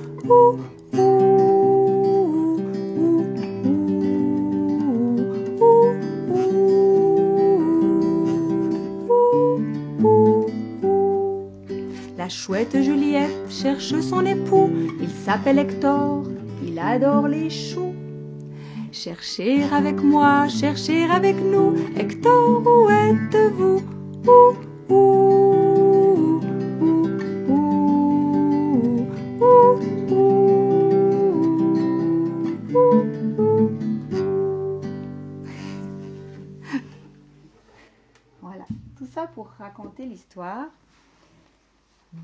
La 12.26 12.30
chouette 12.30 12.82
Juliette 12.82 13.52
cherche 13.52 14.00
son 14.00 14.26
époux, 14.26 14.72
il 15.00 15.12
s'appelle 15.12 15.60
Hector, 15.60 16.24
il 16.64 16.80
adore 16.80 17.28
les 17.28 17.52
choux. 17.52 17.94
Cherchez 18.92 19.62
avec 19.66 20.02
moi, 20.02 20.48
cherchez 20.48 21.04
avec 21.04 21.36
nous, 21.36 21.76
Hector, 21.96 22.64
où 22.66 22.90
êtes-vous? 22.90 23.80
Ouh, 24.26 24.56
ouh. 24.92 26.42
Voilà, 38.42 38.66
tout 38.98 39.06
ça 39.06 39.28
pour 39.28 39.50
raconter 39.60 40.08
l'histoire 40.08 40.66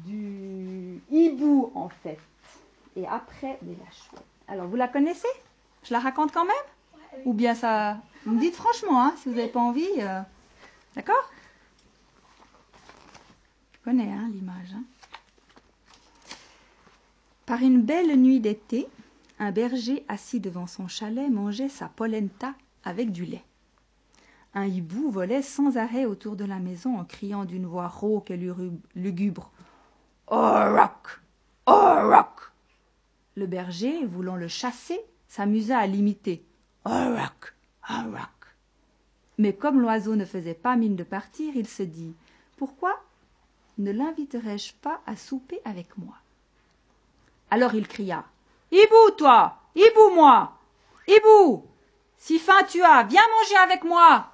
du 0.06 1.01
hibou 1.12 1.71
en 1.75 1.89
fait, 1.89 2.19
et 2.95 3.08
après 3.08 3.58
de 3.62 3.71
la 3.71 3.91
chouette. 3.91 4.25
Alors 4.47 4.67
vous 4.67 4.75
la 4.75 4.88
connaissez? 4.88 5.27
Je 5.84 5.93
la 5.93 5.99
raconte 5.99 6.32
quand 6.32 6.45
même? 6.45 7.23
Ou 7.25 7.34
bien 7.34 7.56
ça 7.56 7.97
Vous 8.25 8.34
me 8.34 8.39
dites 8.39 8.56
franchement, 8.56 9.04
hein, 9.04 9.13
si 9.17 9.30
vous 9.30 9.36
n'avez 9.36 9.49
pas 9.49 9.60
envie. 9.60 9.88
euh, 9.99 10.21
D'accord? 10.95 11.30
Je 13.73 13.80
connais 13.84 14.12
hein, 14.12 14.30
l'image. 14.34 14.73
hein. 14.75 14.84
Par 17.45 17.62
une 17.62 17.82
belle 17.82 18.15
nuit 18.17 18.39
d'été, 18.39 18.88
un 19.39 19.51
berger 19.51 20.06
assis 20.08 20.39
devant 20.39 20.67
son 20.67 20.88
chalet 20.88 21.30
mangeait 21.30 21.67
sa 21.69 21.88
polenta 21.89 22.54
avec 22.86 23.12
du 23.12 23.25
lait. 23.25 23.43
Un 24.54 24.65
hibou 24.65 25.10
volait 25.10 25.41
sans 25.41 25.77
arrêt 25.77 26.06
autour 26.06 26.36
de 26.36 26.45
la 26.45 26.60
maison 26.60 26.99
en 26.99 27.06
criant 27.06 27.45
d'une 27.45 27.65
voix 27.65 27.88
rauque 27.88 28.32
et 28.32 28.38
luru- 28.38 28.80
Orok 30.34 31.20
Orok 31.65 32.54
Le 33.36 33.48
berger, 33.48 34.06
voulant 34.06 34.38
le 34.38 34.48
chasser, 34.48 35.02
s'amusa 35.28 35.78
à 35.78 35.88
l'imiter. 35.88 36.46
Orok 36.86 37.54
Orok 37.89 38.56
Mais 39.38 39.54
comme 39.54 39.82
l'oiseau 39.82 40.15
ne 40.15 40.24
faisait 40.24 40.54
pas 40.54 40.78
mine 40.78 40.96
de 40.96 41.04
partir, 41.04 41.58
il 41.58 41.67
se 41.67 41.84
dit 41.84 42.15
Pourquoi 42.56 42.98
ne 43.78 43.91
l'inviterais-je 43.91 44.74
pas 44.76 45.02
à 45.06 45.17
souper 45.17 45.60
avec 45.65 45.98
moi? 45.98 46.15
Alors 47.50 47.74
il 47.74 47.89
cria 47.89 48.24
Hibou, 48.72 49.12
toi! 49.17 49.58
Hibou, 49.76 50.15
moi! 50.15 50.58
Hibou! 51.10 51.65
Si 52.17 52.39
faim 52.39 52.63
tu 52.70 52.82
as, 52.82 53.04
viens 53.04 53.28
manger 53.38 53.58
avec 53.58 53.84
moi! 53.84 54.32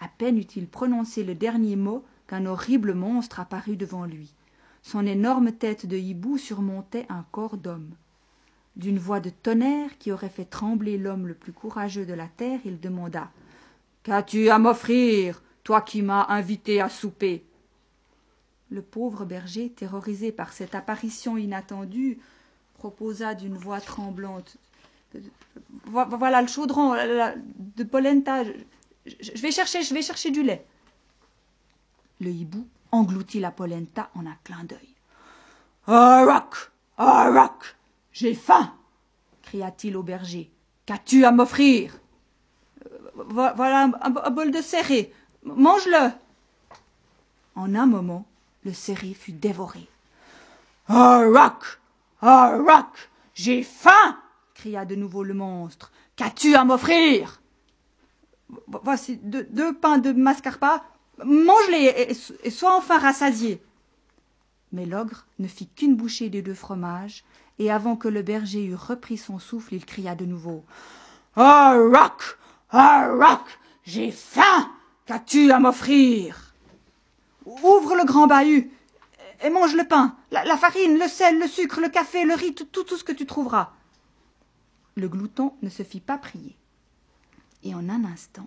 À 0.00 0.08
peine 0.08 0.38
eut-il 0.38 0.68
prononcé 0.68 1.22
le 1.22 1.34
dernier 1.34 1.76
mot 1.76 2.02
qu'un 2.26 2.46
horrible 2.46 2.94
monstre 2.94 3.40
apparut 3.40 3.76
devant 3.76 4.06
lui. 4.06 4.34
Son 4.84 5.06
énorme 5.06 5.50
tête 5.50 5.86
de 5.86 5.96
hibou 5.96 6.36
surmontait 6.36 7.06
un 7.08 7.24
corps 7.32 7.56
d'homme. 7.56 7.90
D'une 8.76 8.98
voix 8.98 9.18
de 9.18 9.30
tonnerre 9.30 9.96
qui 9.98 10.12
aurait 10.12 10.28
fait 10.28 10.44
trembler 10.44 10.98
l'homme 10.98 11.26
le 11.26 11.32
plus 11.34 11.52
courageux 11.54 12.04
de 12.04 12.12
la 12.12 12.28
terre, 12.28 12.60
il 12.66 12.78
demanda 12.78 13.30
Qu'as-tu 14.02 14.50
à 14.50 14.58
m'offrir, 14.58 15.42
toi 15.64 15.80
qui 15.80 16.02
m'as 16.02 16.26
invité 16.28 16.82
à 16.82 16.90
souper? 16.90 17.44
Le 18.70 18.82
pauvre 18.82 19.24
berger, 19.24 19.70
terrorisé 19.70 20.32
par 20.32 20.52
cette 20.52 20.74
apparition 20.74 21.38
inattendue, 21.38 22.18
proposa 22.74 23.34
d'une 23.34 23.56
voix 23.56 23.80
tremblante 23.80 24.58
Vo- 25.86 26.04
Voilà 26.18 26.42
le 26.42 26.48
chaudron 26.48 26.92
de 26.94 27.84
polenta. 27.84 28.44
Je 29.06 29.40
vais 29.40 29.50
chercher, 29.50 29.82
je 29.82 29.94
vais 29.94 30.02
chercher 30.02 30.30
du 30.30 30.42
lait. 30.42 30.66
Le 32.20 32.28
hibou 32.30 32.66
engloutit 32.94 33.40
la 33.40 33.50
polenta 33.50 34.10
en 34.14 34.26
un 34.26 34.36
clin 34.44 34.64
d'œil. 34.64 34.94
Arak 35.86 36.54
Arak 36.96 37.76
J'ai 38.12 38.34
faim 38.34 38.72
cria-t-il 39.42 39.96
au 39.96 40.02
berger. 40.02 40.50
Qu'as-tu 40.86 41.24
à 41.24 41.30
m'offrir? 41.32 41.98
Euh, 42.86 42.98
vo- 43.16 43.54
Voilà 43.56 43.84
un, 43.84 43.92
un- 43.92 44.22
un 44.24 44.30
bol 44.30 44.50
de 44.50 44.62
serré. 44.62 45.12
Mange-le 45.44 46.10
En 47.56 47.74
un 47.74 47.86
moment, 47.86 48.26
le 48.64 48.72
serré 48.72 49.12
fut 49.14 49.32
dévoré. 49.32 49.86
Arak 50.88 51.62
Arak 52.22 53.10
J'ai 53.34 53.62
faim 53.62 54.18
cria 54.54 54.84
de 54.84 54.94
nouveau 54.94 55.22
le 55.24 55.34
monstre. 55.34 55.92
Qu'as-tu 56.16 56.54
à 56.54 56.64
m'offrir? 56.64 57.40
Vo- 58.68 58.80
Voici 58.84 59.16
deux, 59.18 59.74
pains 59.74 59.98
de 59.98 60.12
mascarpone. 60.12 60.80
Mange-les 61.22 62.16
et, 62.42 62.50
sois 62.50 62.76
enfin 62.76 62.98
rassasié. 62.98 63.62
Mais 64.72 64.86
l'ogre 64.86 65.26
ne 65.38 65.46
fit 65.46 65.68
qu'une 65.68 65.94
bouchée 65.94 66.30
des 66.30 66.42
deux 66.42 66.54
fromages, 66.54 67.24
et 67.58 67.70
avant 67.70 67.94
que 67.94 68.08
le 68.08 68.22
berger 68.22 68.64
eût 68.64 68.74
repris 68.74 69.16
son 69.16 69.38
souffle, 69.38 69.74
il 69.74 69.84
cria 69.84 70.14
de 70.14 70.24
nouveau 70.24 70.64
rock 71.36 72.38
Oh, 72.72 73.18
rock 73.18 73.46
J'ai 73.84 74.10
faim 74.10 74.70
Qu'as-tu 75.06 75.52
à 75.52 75.60
m'offrir? 75.60 76.54
Ouvre 77.44 77.94
le 77.94 78.04
grand 78.04 78.26
bahut 78.26 78.70
et 79.42 79.50
mange 79.50 79.74
le 79.74 79.86
pain, 79.86 80.16
la, 80.30 80.56
farine, 80.56 80.98
le 80.98 81.06
sel, 81.06 81.38
le 81.38 81.46
sucre, 81.46 81.80
le 81.80 81.90
café, 81.90 82.24
le 82.24 82.34
riz, 82.34 82.54
tout, 82.54 82.64
tout 82.64 82.96
ce 82.96 83.04
que 83.04 83.12
tu 83.12 83.26
trouveras. 83.26 83.72
Le 84.96 85.08
glouton 85.08 85.54
ne 85.60 85.68
se 85.68 85.82
fit 85.82 86.00
pas 86.00 86.16
prier. 86.16 86.56
Et 87.62 87.74
en 87.74 87.90
un 87.90 88.04
instant, 88.04 88.46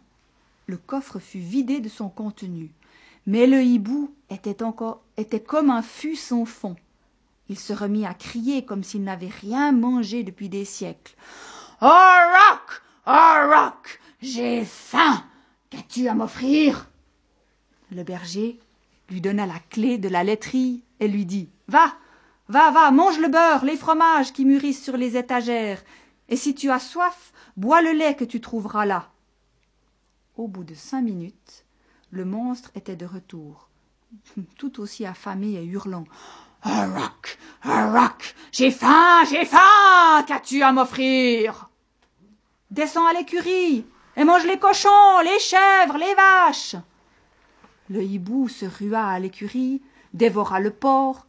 le 0.68 0.78
coffre 0.78 1.20
fut 1.20 1.40
vidé 1.40 1.80
de 1.80 1.90
son 1.90 2.10
contenu. 2.10 2.72
Mais 3.26 3.48
le 3.48 3.64
hibou 3.64 4.14
était 4.30 4.62
encore 4.62 5.02
était 5.18 5.42
comme 5.42 5.70
un 5.70 5.82
fût 5.82 6.16
sans 6.16 6.46
fond. 6.46 6.76
Il 7.50 7.58
se 7.58 7.74
remit 7.74 8.06
à 8.06 8.14
crier 8.14 8.66
comme 8.66 8.84
s'il 8.84 9.04
n'avait 9.04 9.32
rien 9.42 9.72
mangé 9.72 10.24
depuis 10.24 10.50
des 10.50 10.66
siècles. 10.66 11.16
Oh 11.82 11.86
rock 11.86 12.82
Oh 13.08 13.50
rock 13.50 14.00
J'ai 14.22 14.66
faim 14.66 15.24
Qu'as-tu 15.70 16.08
à 16.08 16.14
m'offrir? 16.14 16.90
Le 17.92 18.04
berger 18.04 18.60
lui 19.10 19.22
donna 19.22 19.46
la 19.46 19.60
clé 19.70 19.98
de 19.98 20.10
la 20.10 20.26
laiterie 20.26 20.84
et 21.00 21.08
lui 21.08 21.26
dit 21.26 21.50
Va, 21.70 21.94
va, 22.50 22.72
va, 22.72 22.92
mange 22.92 23.20
le 23.20 23.30
beurre, 23.30 23.64
les 23.64 23.78
fromages 23.78 24.34
qui 24.34 24.44
mûrissent 24.44 24.84
sur 24.84 24.98
les 24.98 25.16
étagères, 25.16 25.82
et 26.28 26.36
si 26.36 26.56
tu 26.56 26.70
as 26.72 26.80
soif, 26.80 27.32
bois 27.56 27.82
le 27.82 27.92
lait 27.92 28.16
que 28.16 28.26
tu 28.26 28.42
trouveras 28.42 28.86
là. 28.86 29.10
Au 30.38 30.48
bout 30.48 30.64
de 30.64 30.76
cinq 30.76 31.02
minutes, 31.02 31.66
le 32.12 32.24
monstre 32.24 32.70
était 32.76 32.96
de 32.96 33.08
retour, 33.08 33.70
tout 34.58 34.80
aussi 34.80 35.04
affamé 35.04 35.54
et 35.54 35.66
hurlant. 35.66 36.06
Un 36.64 36.94
rock, 37.92 38.36
j'ai 38.52 38.70
faim, 38.70 39.24
j'ai 39.28 39.46
faim, 39.46 40.24
qu'as-tu 40.28 40.62
à 40.62 40.72
m'offrir? 40.72 41.72
Descends 42.70 43.08
à 43.08 43.14
l'écurie 43.14 43.84
et 44.16 44.24
mange 44.24 44.46
les 44.46 44.60
cochons, 44.60 45.20
les 45.24 45.40
chèvres, 45.40 45.98
les 45.98 46.14
vaches. 46.14 46.76
Le 47.90 48.04
hibou 48.04 48.48
se 48.48 48.66
rua 48.66 49.08
à 49.08 49.18
l'écurie, 49.18 49.82
dévora 50.14 50.60
le 50.60 50.72
porc, 50.72 51.26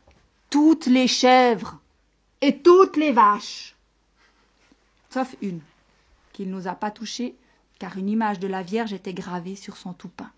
toutes 0.51 0.87
les 0.87 1.09
chèvres 1.09 1.79
et 2.42 2.59
toutes 2.59 2.99
les 2.99 3.12
vaches, 3.12 3.75
sauf 5.09 5.35
une, 5.40 5.61
qu'il 6.35 6.51
n'osa 6.51 6.75
pas 6.75 6.90
toucher, 6.90 7.37
car 7.79 7.97
une 7.97 8.09
image 8.09 8.38
de 8.38 8.49
la 8.49 8.62
Vierge 8.62 8.93
était 8.93 9.14
gravée 9.14 9.57
sur 9.57 9.77
son 9.77 9.93
toupin. 9.93 10.31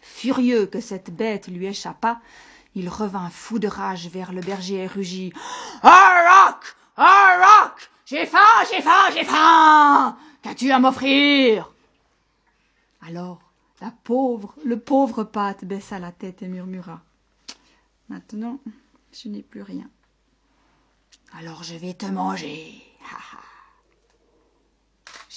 Furieux 0.00 0.66
que 0.66 0.80
cette 0.80 1.14
bête 1.14 1.48
lui 1.48 1.66
échappât, 1.66 2.20
il 2.74 2.88
revint 2.88 3.30
fou 3.30 3.58
de 3.58 3.68
rage 3.68 4.08
vers 4.08 4.32
le 4.32 4.40
berger 4.40 4.76
et 4.76 4.86
rugit. 4.86 5.32
Rock! 5.82 6.76
Ah 6.96 7.66
rock! 7.66 7.90
J'ai 8.06 8.26
faim, 8.26 8.38
j'ai 8.70 8.80
faim, 8.80 9.10
j'ai 9.12 9.24
faim! 9.24 10.16
Qu'as-tu 10.42 10.70
à 10.70 10.78
m'offrir? 10.78 11.72
Alors 13.02 13.40
la 13.80 13.92
pauvre, 14.04 14.54
le 14.64 14.78
pauvre 14.78 15.24
pâte 15.24 15.64
baissa 15.64 15.98
la 15.98 16.10
tête 16.10 16.42
et 16.42 16.48
murmura. 16.48 17.00
Maintenant, 18.08 18.58
je 19.12 19.28
n'ai 19.28 19.42
plus 19.42 19.62
rien. 19.62 19.88
Alors 21.32 21.62
je 21.62 21.74
vais 21.74 21.94
te 21.94 22.06
manger. 22.06 22.82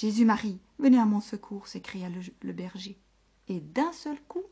Jésus-Marie, 0.02 0.58
venez 0.80 0.98
à 0.98 1.04
mon 1.04 1.20
secours, 1.20 1.68
s'écria 1.68 2.08
le, 2.08 2.52
berger. 2.52 2.98
Et 3.46 3.60
d'un 3.60 3.92
seul 3.92 4.20
coup, 4.22 4.42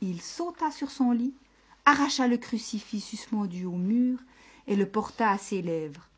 il 0.00 0.22
sauta 0.22 0.70
sur 0.70 0.90
son 0.90 1.12
lit, 1.12 1.34
arracha 1.84 2.26
le 2.26 2.38
crucifix 2.38 3.02
suspendu 3.02 3.66
au 3.66 3.76
mur 3.76 4.18
et 4.66 4.74
le 4.74 4.88
porta 4.88 5.30
à 5.30 5.36
ses 5.36 5.60
lèvres. 5.60 6.08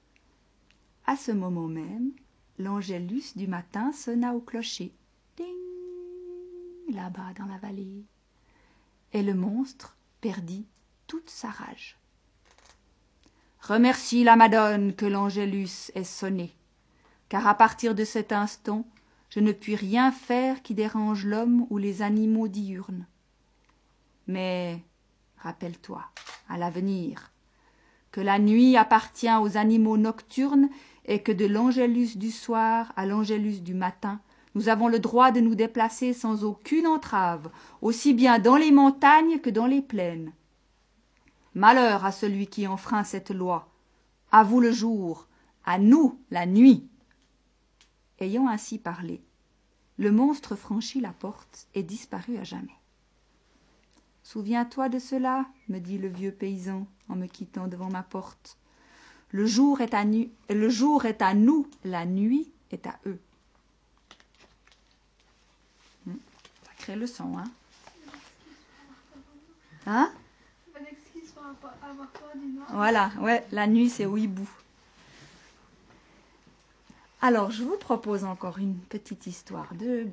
À 1.04 1.16
ce 1.16 1.32
moment 1.32 1.66
même, 1.66 2.12
l'angélus 2.60 3.34
du 3.34 3.48
matin 3.48 3.90
sonna 3.92 4.32
au 4.34 4.40
clocher 4.40 4.92
là-bas 6.90 7.34
dans 7.36 7.46
la 7.46 7.58
vallée. 7.58 8.04
Et 9.14 9.24
le 9.24 9.34
monstre 9.34 9.96
perdit 10.20 10.64
toute 11.08 11.28
sa 11.28 11.50
rage. 11.50 11.98
Remercie 13.62 14.22
la 14.22 14.36
Madone 14.36 14.94
que 14.94 15.06
l'Angélus 15.06 15.90
ait 15.96 16.04
sonné, 16.04 16.54
car 17.28 17.46
à 17.46 17.54
partir 17.54 17.94
de 17.94 18.04
cet 18.04 18.32
instant, 18.32 18.86
je 19.30 19.40
ne 19.40 19.52
puis 19.52 19.74
rien 19.74 20.10
faire 20.10 20.62
qui 20.62 20.74
dérange 20.74 21.24
l'homme 21.24 21.66
ou 21.70 21.78
les 21.78 22.02
animaux 22.02 22.48
diurnes. 22.48 23.06
Mais 24.26 24.82
rappelle-toi, 25.38 26.02
à 26.48 26.56
l'avenir, 26.56 27.30
que 28.10 28.20
la 28.20 28.38
nuit 28.38 28.76
appartient 28.76 29.36
aux 29.40 29.56
animaux 29.56 29.96
nocturnes 29.96 30.68
et 31.04 31.22
que 31.22 31.32
de 31.32 31.46
l'Angélus 31.46 32.16
du 32.16 32.30
soir 32.30 32.92
à 32.96 33.06
l'Angélus 33.06 33.60
du 33.60 33.74
matin, 33.74 34.20
nous 34.54 34.68
avons 34.68 34.88
le 34.88 34.98
droit 34.98 35.30
de 35.30 35.40
nous 35.40 35.54
déplacer 35.54 36.12
sans 36.12 36.44
aucune 36.44 36.86
entrave, 36.86 37.50
aussi 37.82 38.14
bien 38.14 38.38
dans 38.38 38.56
les 38.56 38.72
montagnes 38.72 39.38
que 39.38 39.50
dans 39.50 39.66
les 39.66 39.82
plaines. 39.82 40.32
Malheur 41.54 42.04
à 42.04 42.12
celui 42.12 42.46
qui 42.46 42.66
enfreint 42.66 43.04
cette 43.04 43.30
loi. 43.30 43.68
À 44.32 44.42
vous 44.42 44.60
le 44.60 44.72
jour, 44.72 45.28
à 45.64 45.78
nous 45.78 46.18
la 46.30 46.46
nuit. 46.46 46.88
Ayant 48.20 48.48
ainsi 48.48 48.78
parlé, 48.78 49.20
le 49.96 50.12
monstre 50.12 50.56
franchit 50.56 51.00
la 51.00 51.12
porte 51.12 51.68
et 51.74 51.82
disparut 51.82 52.38
à 52.38 52.44
jamais. 52.44 52.76
Souviens-toi 54.22 54.88
de 54.88 54.98
cela, 54.98 55.46
me 55.68 55.78
dit 55.78 55.98
le 55.98 56.08
vieux 56.08 56.32
paysan 56.32 56.86
en 57.08 57.16
me 57.16 57.26
quittant 57.26 57.68
devant 57.68 57.90
ma 57.90 58.02
porte. 58.02 58.58
Le 59.30 59.46
jour 59.46 59.80
est 59.80 59.94
à, 59.94 60.04
nu 60.04 60.30
le 60.50 60.68
jour 60.68 61.04
est 61.04 61.22
à 61.22 61.34
nous, 61.34 61.66
la 61.84 62.06
nuit 62.06 62.50
est 62.70 62.86
à 62.86 62.98
eux. 63.06 63.18
le 66.94 67.06
son, 67.06 67.36
hein 67.36 67.44
Hein? 69.86 70.12
Voilà, 72.70 73.10
ouais, 73.20 73.46
la 73.52 73.66
nuit 73.66 73.88
c'est 73.88 74.04
hibou. 74.04 74.48
Alors, 77.20 77.50
je 77.50 77.64
vous 77.64 77.76
propose 77.76 78.24
encore 78.24 78.58
une 78.58 78.78
petite 78.78 79.26
histoire 79.26 79.74
de, 79.74 80.06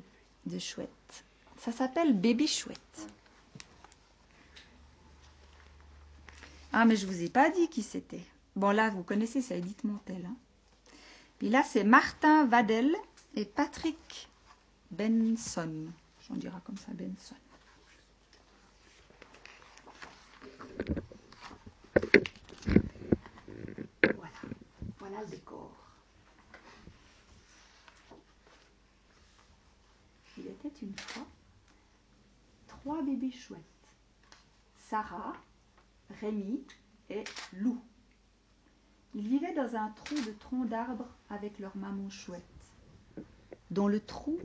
chouette. 0.58 1.24
Ça 1.56 1.70
s'appelle 1.70 2.18
Bébé 2.18 2.46
Chouette. 2.46 3.08
Ah, 6.72 6.84
mais 6.84 6.96
je 6.96 7.06
vous 7.06 7.22
ai 7.22 7.28
pas 7.28 7.48
dit 7.50 7.68
qui 7.68 7.82
c'était. 7.82 8.24
Bon, 8.56 8.70
là, 8.70 8.90
vous 8.90 9.02
connaissez, 9.02 9.40
c'est 9.40 9.58
Edith 9.58 9.84
Montel. 9.84 10.26
Hein. 10.26 10.36
Puis 11.38 11.48
là, 11.48 11.62
c'est 11.62 11.84
Martin 11.84 12.44
Vadel 12.46 12.94
et 13.34 13.44
Patrick 13.44 14.28
Benson. 14.90 15.86
On 16.30 16.34
dira 16.34 16.60
comme 16.64 16.76
ça 16.76 16.92
Benson. 16.92 17.36
Voilà, 24.02 24.30
voilà 24.98 25.20
le 25.20 25.26
décor. 25.28 25.70
Il 30.38 30.48
une 30.82 30.96
fois 30.98 31.26
trois 32.66 33.02
bébés 33.02 33.32
chouettes. 33.32 33.62
Sarah, 34.78 35.32
Rémi 36.20 36.60
et 37.10 37.24
Lou. 37.52 37.80
Ils 39.14 39.26
vivaient 39.26 39.54
dans 39.54 39.74
un 39.76 39.88
trou 39.90 40.14
de 40.14 40.30
tronc 40.32 40.66
d'arbre 40.66 41.08
avec 41.30 41.58
leur 41.58 41.76
maman 41.76 42.10
chouette. 42.10 42.42
Dans 43.70 43.88
le 43.88 44.00
trou, 44.00 44.38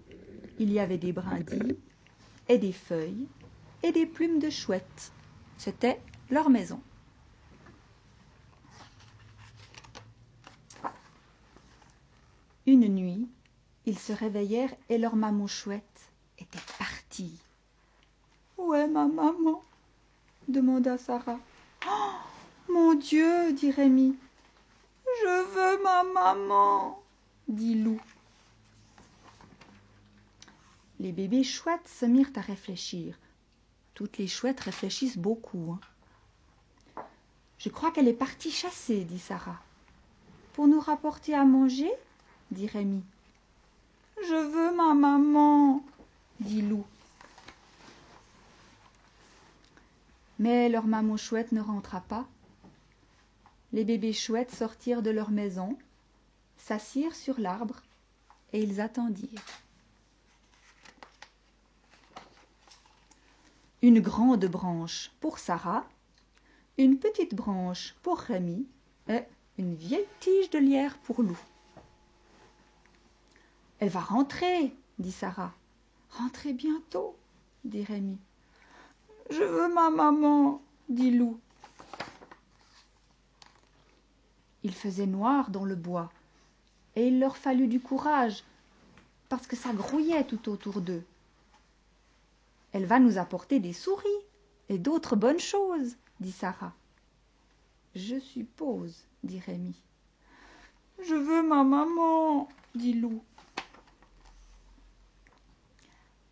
il 0.60 0.72
y 0.72 0.80
avait 0.80 0.98
des 0.98 1.14
brindilles 1.14 1.78
et 2.48 2.58
des 2.58 2.72
feuilles 2.72 3.28
et 3.84 3.92
des 3.92 4.06
plumes 4.06 4.40
de 4.40 4.50
chouette. 4.50 5.12
C'était 5.58 6.02
leur 6.30 6.50
maison. 6.50 6.82
Une 12.66 12.88
nuit, 12.88 13.28
ils 13.86 14.00
se 14.00 14.14
réveillèrent 14.14 14.74
et 14.90 14.98
leur 14.98 15.16
maman 15.16 15.48
chouette 15.48 16.11
était 16.38 16.60
partie. 16.78 17.38
Où 18.58 18.74
est 18.74 18.88
ma 18.88 19.06
maman 19.06 19.64
demanda 20.48 20.98
Sarah. 20.98 21.40
Oh, 21.88 22.12
mon 22.70 22.94
Dieu, 22.94 23.54
dit 23.54 23.72
Rémi. 23.72 24.16
Je 25.06 25.44
veux 25.54 25.84
ma 25.84 26.04
maman, 26.04 27.02
dit 27.48 27.76
Lou. 27.76 28.00
Les 31.00 31.12
bébés 31.12 31.44
chouettes 31.44 31.88
se 31.88 32.06
mirent 32.06 32.32
à 32.36 32.42
réfléchir. 32.42 33.18
Toutes 33.94 34.18
les 34.18 34.28
chouettes 34.28 34.60
réfléchissent 34.60 35.18
beaucoup. 35.18 35.76
Hein. 36.96 37.04
Je 37.58 37.70
crois 37.70 37.92
qu'elle 37.92 38.08
est 38.08 38.14
partie 38.14 38.52
chasser, 38.52 39.04
dit 39.04 39.20
Sarah. 39.20 39.60
Pour 40.54 40.68
nous 40.68 40.80
rapporter 40.80 41.34
à 41.34 41.44
manger 41.46 41.92
dit 42.52 42.68
Rémi. 42.68 43.02
Je 44.22 44.36
veux 44.36 44.76
ma 44.76 44.94
maman, 44.94 45.84
dit 46.42 46.62
Lou. 46.62 46.84
Mais 50.40 50.70
leur 50.70 50.86
maman 50.86 51.18
chouette 51.18 51.52
ne 51.52 51.62
rentra 51.62 52.02
pas. 52.02 52.28
Les 53.74 53.86
bébés 53.86 54.14
chouettes 54.14 54.54
sortirent 54.54 55.04
de 55.04 55.12
leur 55.12 55.30
maison, 55.30 55.78
s'assirent 56.58 57.16
sur 57.16 57.40
l'arbre 57.40 57.82
et 58.54 58.62
ils 58.62 58.82
attendirent. 58.82 59.46
Une 63.84 64.00
grande 64.00 64.46
branche 64.46 65.12
pour 65.20 65.40
Sarah, 65.40 65.86
une 66.78 66.98
petite 66.98 67.36
branche 67.36 67.96
pour 68.02 68.18
Rémi 68.18 68.68
et 69.08 69.22
une 69.58 69.76
vieille 69.76 70.08
tige 70.20 70.50
de 70.50 70.60
lierre 70.60 70.98
pour 71.00 71.22
Lou. 71.22 71.40
Elle 73.80 73.90
va 73.90 74.02
rentrer, 74.02 74.74
dit 75.00 75.12
Sarah. 75.12 75.54
Rentrer 76.12 76.54
bientôt, 76.54 77.16
dit 77.64 77.84
Rémi. 77.84 78.18
Je 79.30 79.44
veux 79.44 79.74
ma 79.74 79.90
maman, 79.90 80.62
dit 80.90 81.12
Lou. 81.12 81.40
Il 84.64 84.74
faisait 84.74 85.08
noir 85.08 85.50
dans 85.50 85.66
le 85.66 85.76
bois, 85.76 86.12
et 86.96 87.08
il 87.08 87.20
leur 87.20 87.38
fallut 87.38 87.68
du 87.68 87.80
courage, 87.80 88.44
parce 89.30 89.48
que 89.48 89.56
ça 89.56 89.74
grouillait 89.74 90.26
tout 90.26 90.50
autour 90.50 90.82
d'eux. 90.82 91.04
Elle 92.74 92.86
va 92.86 93.00
nous 93.00 93.18
apporter 93.18 93.60
des 93.60 93.74
souris 93.74 94.08
et 94.70 94.78
d'autres 94.78 95.16
bonnes 95.16 95.40
choses, 95.40 95.96
dit 96.20 96.32
Sarah. 96.32 96.74
Je 97.96 98.20
suppose, 98.20 99.04
dit 99.24 99.40
Rémi. 99.40 99.76
Je 101.04 101.16
veux 101.16 101.44
ma 101.44 101.64
maman, 101.64 102.48
dit 102.76 102.94
Lou. 102.94 103.24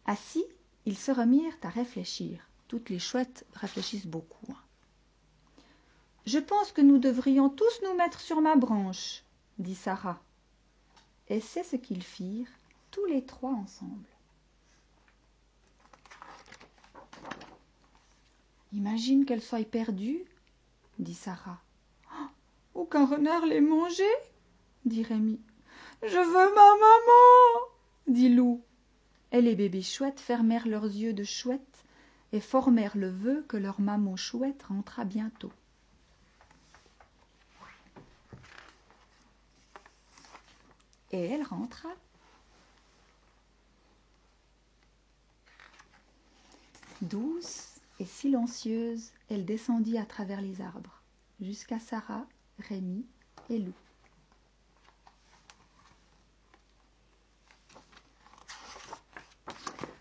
Assis, 0.10 0.46
ils 0.88 0.98
se 0.98 1.12
remirent 1.12 1.56
à 1.62 1.70
réfléchir. 1.70 2.40
Toutes 2.68 2.90
les 2.90 2.98
chouettes 2.98 3.46
réfléchissent 3.54 4.08
beaucoup. 4.08 4.52
Hein. 4.52 5.62
Je 6.26 6.40
pense 6.40 6.72
que 6.72 6.82
nous 6.82 6.98
devrions 6.98 7.48
tous 7.48 7.82
nous 7.84 7.94
mettre 7.94 8.20
sur 8.20 8.42
ma 8.42 8.56
branche, 8.56 9.24
dit 9.60 9.76
Sarah. 9.76 10.20
Et 11.28 11.40
c'est 11.40 11.64
ce 11.64 11.76
qu'ils 11.76 12.02
firent, 12.02 12.50
tous 12.90 13.06
les 13.06 13.24
trois 13.24 13.52
ensemble. 13.52 14.10
Imagine 18.74 19.26
qu'elle 19.26 19.44
soit 19.44 19.64
perdue, 19.64 20.26
dit 20.98 21.14
Sarah. 21.14 21.62
Oh, 22.12 22.26
aucun 22.82 23.06
renard 23.06 23.46
l'ait 23.46 23.62
mangée, 23.62 24.16
dit 24.86 25.04
Rémi. 25.04 25.40
Je 26.02 26.18
veux 26.18 26.56
ma 26.56 26.72
maman, 26.80 27.68
dit 28.08 28.30
Lou. 28.30 28.64
Et 29.32 29.42
les 29.42 29.56
bébés 29.56 29.82
chouettes 29.82 30.20
fermèrent 30.20 30.68
leurs 30.68 30.86
yeux 30.86 31.14
de 31.14 31.24
chouette 31.24 31.84
et 32.32 32.40
formèrent 32.40 32.98
le 32.98 33.10
vœu 33.10 33.46
que 33.48 33.58
leur 33.58 33.80
maman 33.80 34.16
chouette 34.16 34.64
rentrât 34.64 35.06
bientôt. 35.06 35.52
Et 41.12 41.22
elle 41.26 41.44
rentra. 41.44 41.90
Douce 47.02 47.80
et 48.00 48.06
silencieuse, 48.06 49.12
elle 49.30 49.46
descendit 49.46 49.98
à 49.98 50.06
travers 50.06 50.42
les 50.42 50.62
arbres, 50.62 51.02
jusqu'à 51.40 51.80
Sarah, 51.80 52.26
Rémi 52.60 53.06
et 53.50 53.58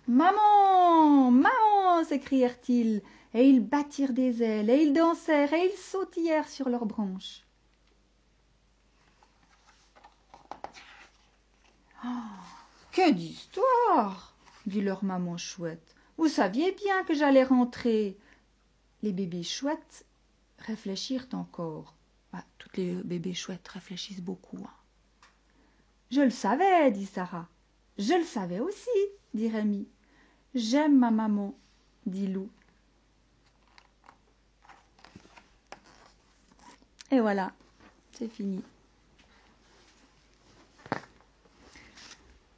Maman 0.08 1.30
Maman 1.30 2.02
s'écrièrent-ils, 2.02 3.02
et 3.34 3.46
ils 3.46 3.60
battirent 3.60 4.14
des 4.14 4.42
ailes, 4.42 4.70
et 4.70 4.82
ils 4.82 4.94
dansèrent, 4.94 5.52
et 5.52 5.70
ils 5.70 5.78
sautillèrent 5.78 6.48
sur 6.48 6.70
leurs 6.70 6.86
branches. 6.86 7.44
Ah, 12.02 12.24
que 12.92 13.10
d'histoire 13.10 14.34
dit 14.66 14.80
leur 14.80 15.04
maman 15.04 15.36
chouette. 15.36 15.94
Vous 16.16 16.28
saviez 16.28 16.72
bien 16.72 17.04
que 17.04 17.14
j'allais 17.14 17.44
rentrer. 17.44 18.16
Les 19.02 19.12
bébés 19.12 19.42
chouettes 19.42 20.06
réfléchirent 20.58 21.28
encore. 21.32 21.94
Bah, 22.32 22.44
toutes 22.56 22.78
les 22.78 22.94
bébés 22.94 23.34
chouettes 23.34 23.68
réfléchissent 23.68 24.22
beaucoup. 24.22 24.58
Hein. 24.64 24.74
Je 26.10 26.22
le 26.22 26.30
savais, 26.30 26.90
dit 26.92 27.06
Sarah. 27.06 27.48
Je 27.98 28.14
le 28.14 28.24
savais 28.24 28.60
aussi, 28.60 28.88
dit 29.34 29.48
Rémi. 29.48 29.86
J'aime 30.54 30.98
ma 30.98 31.10
maman, 31.10 31.54
dit 32.06 32.26
Lou. 32.26 32.48
Et 37.10 37.20
voilà, 37.20 37.52
c'est 38.12 38.28
fini. 38.28 38.62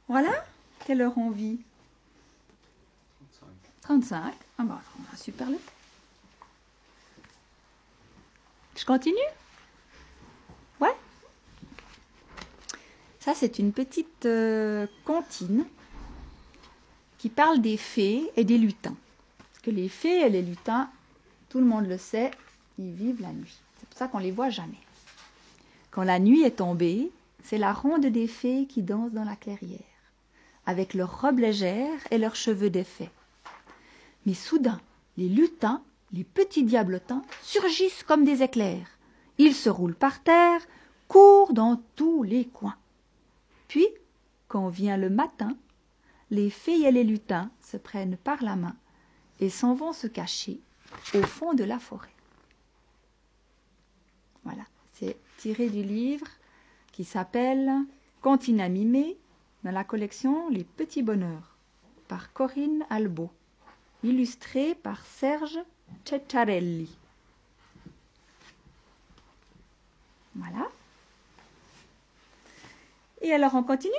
Voilà, 0.07 0.45
quelle 0.85 1.01
heure 1.01 1.17
on 1.17 1.29
vit? 1.29 1.61
35. 3.81 4.33
Ah 4.57 4.63
bah, 4.63 4.81
on 4.99 5.13
a 5.13 5.17
super 5.17 5.49
le 5.49 5.57
Je 8.75 8.85
continue? 8.85 9.17
Ouais 10.79 10.95
Ça, 13.19 13.33
c'est 13.35 13.59
une 13.59 13.73
petite 13.73 14.25
euh, 14.25 14.87
cantine 15.05 15.65
qui 17.21 17.29
parle 17.29 17.61
des 17.61 17.77
fées 17.77 18.31
et 18.35 18.43
des 18.43 18.57
lutins. 18.57 18.95
Parce 19.37 19.59
que 19.61 19.69
les 19.69 19.89
fées 19.89 20.21
et 20.21 20.29
les 20.29 20.41
lutins, 20.41 20.89
tout 21.49 21.59
le 21.59 21.65
monde 21.65 21.85
le 21.85 21.99
sait, 21.99 22.31
ils 22.79 22.93
vivent 22.93 23.21
la 23.21 23.31
nuit. 23.31 23.59
C'est 23.79 23.87
pour 23.87 23.95
ça 23.99 24.07
qu'on 24.07 24.17
les 24.17 24.31
voit 24.31 24.49
jamais. 24.49 24.81
Quand 25.91 26.01
la 26.01 26.17
nuit 26.17 26.41
est 26.41 26.57
tombée, 26.57 27.11
c'est 27.43 27.59
la 27.59 27.73
ronde 27.73 28.07
des 28.07 28.25
fées 28.25 28.65
qui 28.67 28.81
dansent 28.81 29.11
dans 29.11 29.23
la 29.23 29.35
clairière, 29.35 29.77
avec 30.65 30.95
leurs 30.95 31.21
robes 31.21 31.37
légères 31.37 31.99
et 32.09 32.17
leurs 32.17 32.35
cheveux 32.35 32.71
défaits. 32.71 33.11
Mais 34.25 34.33
soudain, 34.33 34.81
les 35.15 35.29
lutins, 35.29 35.83
les 36.13 36.23
petits 36.23 36.63
diablotins, 36.63 37.21
surgissent 37.43 38.01
comme 38.01 38.25
des 38.25 38.41
éclairs. 38.41 38.97
Ils 39.37 39.53
se 39.53 39.69
roulent 39.69 39.93
par 39.93 40.23
terre, 40.23 40.61
courent 41.07 41.53
dans 41.53 41.79
tous 41.95 42.23
les 42.23 42.45
coins. 42.45 42.77
Puis, 43.67 43.85
quand 44.47 44.69
vient 44.69 44.97
le 44.97 45.11
matin, 45.11 45.55
les 46.31 46.49
fées 46.49 46.81
et 46.81 46.91
les 46.91 47.03
lutins 47.03 47.51
se 47.61 47.77
prennent 47.77 48.17
par 48.17 48.41
la 48.41 48.55
main 48.55 48.75
et 49.39 49.49
s'en 49.49 49.75
vont 49.75 49.93
se 49.93 50.07
cacher 50.07 50.59
au 51.13 51.21
fond 51.21 51.53
de 51.53 51.63
la 51.63 51.77
forêt. 51.77 52.15
Voilà, 54.43 54.63
c'est 54.93 55.17
tiré 55.37 55.69
du 55.69 55.83
livre 55.83 56.27
qui 56.91 57.03
s'appelle 57.03 57.71
Contina 58.21 58.69
mimé 58.69 59.17
dans 59.63 59.71
la 59.71 59.83
collection 59.83 60.49
Les 60.49 60.63
Petits 60.63 61.03
Bonheurs 61.03 61.57
par 62.07 62.33
Corinne 62.33 62.85
Albo 62.89 63.29
illustré 64.03 64.73
par 64.73 65.05
Serge 65.05 65.59
Ceccarelli. 66.05 66.89
Voilà. 70.35 70.69
Et 73.21 73.31
alors 73.33 73.53
on 73.53 73.63
continue? 73.63 73.93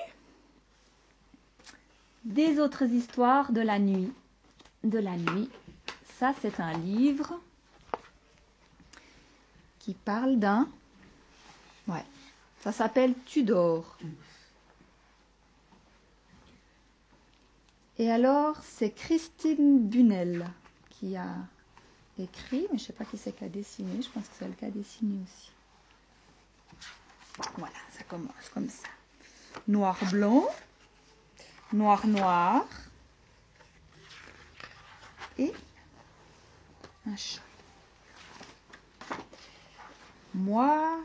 Des 2.24 2.58
autres 2.60 2.84
histoires 2.84 3.52
de 3.52 3.60
la 3.60 3.78
nuit. 3.78 4.12
De 4.84 4.98
la 4.98 5.16
nuit. 5.16 5.50
Ça 6.18 6.32
c'est 6.40 6.60
un 6.60 6.72
livre 6.74 7.40
qui 9.78 9.94
parle 9.94 10.38
d'un... 10.38 10.68
Ouais. 11.88 12.04
Ça 12.60 12.70
s'appelle 12.70 13.14
Tudor. 13.26 13.98
Et 17.98 18.10
alors, 18.10 18.56
c'est 18.62 18.90
Christine 18.90 19.88
Bunel 19.88 20.46
qui 20.90 21.16
a 21.16 21.34
écrit, 22.18 22.66
mais 22.70 22.78
je 22.78 22.84
ne 22.84 22.86
sais 22.86 22.92
pas 22.92 23.04
qui 23.04 23.18
c'est 23.18 23.32
qui 23.32 23.44
a 23.44 23.48
dessiné, 23.48 24.00
je 24.00 24.08
pense 24.08 24.28
que 24.28 24.34
c'est 24.38 24.44
elle 24.44 24.54
qui 24.54 24.64
a 24.64 24.70
dessiné 24.70 25.18
aussi. 25.24 25.50
Voilà, 27.56 27.74
ça 27.90 28.04
commence 28.04 28.48
comme 28.54 28.68
ça. 28.68 28.88
Noir-blanc, 29.66 30.46
noir-noir 31.72 32.64
et 35.38 35.52
un 37.06 37.16
chat. 37.16 37.40
Moi, 40.34 41.00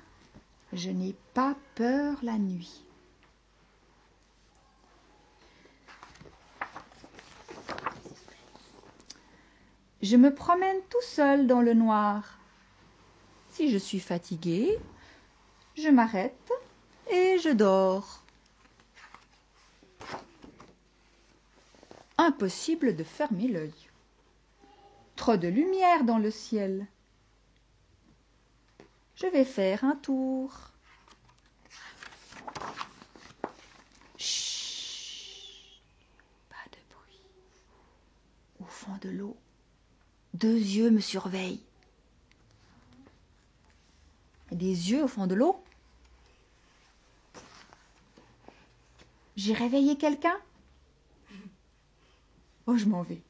je 0.73 0.89
n'ai 0.89 1.15
pas 1.33 1.55
peur 1.75 2.17
la 2.23 2.37
nuit. 2.37 2.83
Je 10.01 10.15
me 10.15 10.33
promène 10.33 10.81
tout 10.89 11.01
seul 11.01 11.47
dans 11.47 11.61
le 11.61 11.73
noir. 11.73 12.37
Si 13.51 13.69
je 13.71 13.77
suis 13.77 13.99
fatigué, 13.99 14.77
je 15.75 15.89
m'arrête 15.89 16.51
et 17.11 17.37
je 17.39 17.49
dors. 17.49 18.23
impossible 22.17 22.95
de 22.95 23.03
fermer 23.03 23.47
l'œil. 23.47 23.73
Trop 25.15 25.37
de 25.37 25.47
lumière 25.47 26.03
dans 26.03 26.17
le 26.17 26.31
ciel. 26.31 26.87
Je 29.15 29.27
vais 29.27 29.45
faire 29.45 29.83
un 29.83 29.95
tour. 29.95 30.51
Chut. 34.17 35.81
Pas 36.49 36.69
de 36.71 36.95
bruit. 36.95 37.21
Au 38.59 38.65
fond 38.65 38.97
de 39.01 39.09
l'eau 39.09 39.37
deux 40.37 40.55
yeux 40.55 40.91
me 40.91 40.99
surveillent. 40.99 41.63
Des 44.51 44.91
yeux 44.91 45.03
au 45.03 45.07
fond 45.07 45.25
de 45.25 45.33
l'eau. 45.33 45.63
J'ai 49.35 49.53
réveillé 49.53 49.97
quelqu'un? 49.97 50.37
Oh, 52.67 52.75
je 52.75 52.85
m'en 52.85 53.01
vais. 53.01 53.21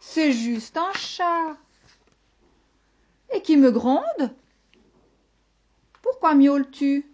C'est 0.00 0.32
juste 0.32 0.76
un 0.76 0.92
chat. 0.92 1.56
Et 3.32 3.42
qui 3.42 3.56
me 3.56 3.70
gronde? 3.70 4.34
Pourquoi 6.02 6.34
miaules-tu? 6.34 7.04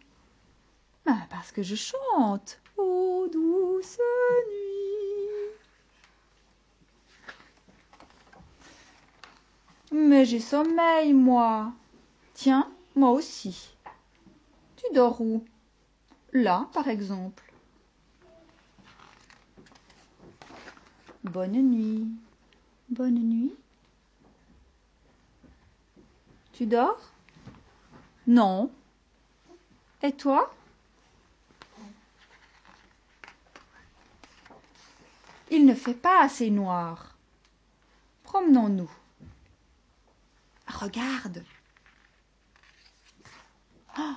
Ah, 1.07 1.27
Parce 1.31 1.51
que 1.51 1.62
je 1.62 1.75
chante. 1.77 2.61
Ô 2.77 3.27
douce 3.33 3.99
nuit. 4.49 5.27
Mais 9.92 10.25
j'ai 10.25 10.40
sommeil, 10.40 11.12
moi. 11.14 11.73
Tiens, 12.35 12.70
moi 12.94 13.11
aussi. 13.11 13.75
Tu 14.77 14.85
dors 14.94 15.20
où? 15.20 15.44
Là, 16.33 16.69
par 16.73 16.88
exemple. 16.88 17.43
Bonne 21.25 21.61
nuit. 21.61 22.09
Bonne 22.88 23.19
nuit. 23.19 23.55
Tu 26.53 26.66
dors? 26.66 27.12
Non. 28.27 28.71
Et 30.03 30.12
toi? 30.12 30.55
Il 35.51 35.66
ne 35.66 35.75
fait 35.75 35.95
pas 35.95 36.23
assez 36.23 36.49
noir. 36.51 37.16
Promenons-nous. 38.23 38.90
Regarde. 40.69 41.45
Oh, 43.99 44.14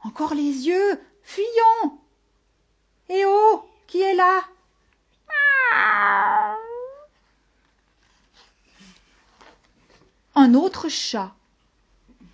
encore 0.00 0.34
les 0.34 0.66
yeux. 0.66 1.00
Fuyons. 1.24 1.98
Eh 3.08 3.24
oh, 3.26 3.68
qui 3.86 4.00
est 4.00 4.14
là? 4.14 4.44
Un 10.36 10.54
autre 10.54 10.88
chat 10.88 11.34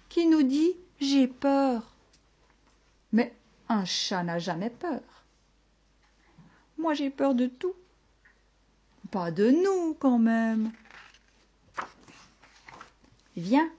qui 0.08 0.26
nous 0.26 0.42
dit 0.42 0.76
j'ai 1.00 1.26
peur. 1.26 1.94
Mais 3.12 3.34
un 3.68 3.84
chat 3.84 4.22
n'a 4.22 4.38
jamais 4.38 4.70
peur. 4.70 5.00
Moi 6.76 6.94
j'ai 6.94 7.10
peur 7.10 7.34
de 7.34 7.46
tout. 7.46 7.74
Pas 9.10 9.30
de 9.30 9.50
nous 9.50 9.94
quand 9.94 10.18
même. 10.18 10.72
Viens, 13.36 13.70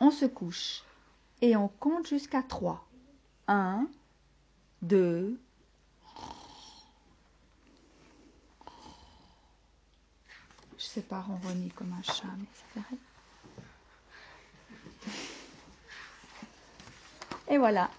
on 0.00 0.10
se 0.10 0.24
couche 0.26 0.82
et 1.42 1.56
on 1.56 1.68
compte 1.68 2.06
jusqu'à 2.06 2.42
trois. 2.42 2.86
Un, 3.48 3.86
deux. 4.82 5.38
Je 10.78 10.84
sais 10.84 11.02
pas 11.02 11.20
ronronner 11.20 11.68
comme 11.70 11.92
un 11.92 12.02
chat, 12.02 12.24
mais 12.38 12.46
ça 12.54 12.64
fait 12.72 12.80
rien. 12.88 12.98
Et 17.48 17.58
voilà. 17.58 17.90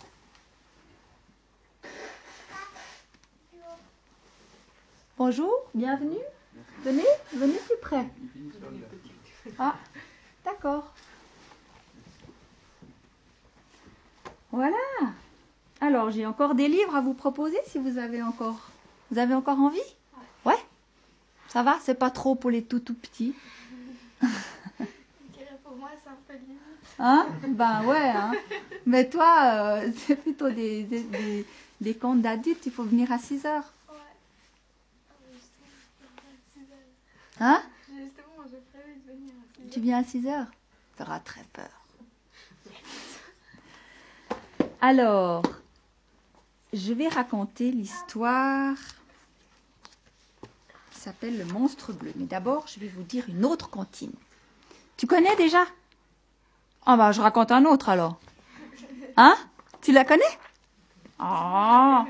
Bonjour, 5.17 5.69
bienvenue. 5.75 6.17
Venez, 6.83 7.05
venez 7.35 7.59
plus 7.59 7.77
près. 7.81 8.09
Ah, 9.59 9.75
d'accord. 10.43 10.93
Voilà. 14.51 14.77
Alors, 15.81 16.11
j'ai 16.11 16.25
encore 16.27 16.53
des 16.55 16.67
livres 16.67 16.95
à 16.95 17.01
vous 17.01 17.13
proposer 17.15 17.57
si 17.65 17.79
vous 17.79 17.97
avez 17.97 18.21
encore. 18.21 18.69
Vous 19.09 19.17
avez 19.17 19.33
encore 19.33 19.59
envie? 19.59 19.79
Ouais 20.45 20.57
Ça 21.49 21.63
va? 21.63 21.77
C'est 21.81 21.95
pas 21.95 22.11
trop 22.11 22.35
pour 22.35 22.51
les 22.51 22.63
tout 22.63 22.79
tout 22.79 22.93
petits 22.93 23.33
Pour 24.19 25.75
moi, 25.77 25.89
c'est 26.03 26.09
un 26.09 26.17
peu 26.27 26.33
limite. 26.33 26.59
Hein? 26.99 27.27
Ben 27.47 27.83
ouais. 27.85 28.09
Hein. 28.09 28.31
Mais 28.85 29.09
toi, 29.09 29.79
euh, 29.81 29.91
c'est 30.05 30.15
plutôt 30.17 30.51
des, 30.51 30.83
des, 30.83 31.01
des, 31.03 31.45
des 31.81 31.95
contes 31.95 32.21
d'adultes. 32.21 32.65
Il 32.65 32.71
faut 32.71 32.83
venir 32.83 33.11
à 33.11 33.17
6 33.17 33.45
heures. 33.45 33.73
Ouais. 33.89 33.95
Mais 35.19 35.33
justement, 35.33 35.67
je 35.89 36.05
préfère 36.05 36.29
à 36.29 36.37
6 36.53 36.59
heures. 36.71 37.49
Hein? 37.49 37.61
Justement, 37.87 38.43
je 38.45 38.57
préfère 38.69 38.95
de 38.95 39.11
venir 39.11 39.33
à 39.33 39.55
6 39.55 39.61
heures. 39.63 39.71
Tu 39.73 39.79
viens 39.79 39.97
à 39.99 40.03
6 40.03 40.27
heures? 40.27 40.47
Tu 40.97 41.03
auras 41.03 41.19
très 41.19 41.43
peur. 41.53 41.69
Alors, 44.81 45.43
je 46.73 46.93
vais 46.93 47.07
raconter 47.07 47.71
l'histoire 47.71 48.75
qui 50.91 50.99
s'appelle 50.99 51.37
Le 51.37 51.45
monstre 51.45 51.93
bleu. 51.93 52.13
Mais 52.15 52.25
d'abord, 52.25 52.67
je 52.67 52.79
vais 52.79 52.87
vous 52.87 53.03
dire 53.03 53.25
une 53.27 53.45
autre 53.45 53.69
comptine. 53.69 54.13
Tu 54.97 55.07
connais 55.07 55.35
déjà? 55.35 55.65
Ah 56.85 56.97
bah, 56.97 57.11
je 57.11 57.21
raconte 57.21 57.51
un 57.51 57.65
autre 57.65 57.89
alors. 57.89 58.19
Hein? 59.17 59.35
Tu 59.81 59.91
la 59.91 60.05
connais? 60.05 60.23
Ah 61.19 62.05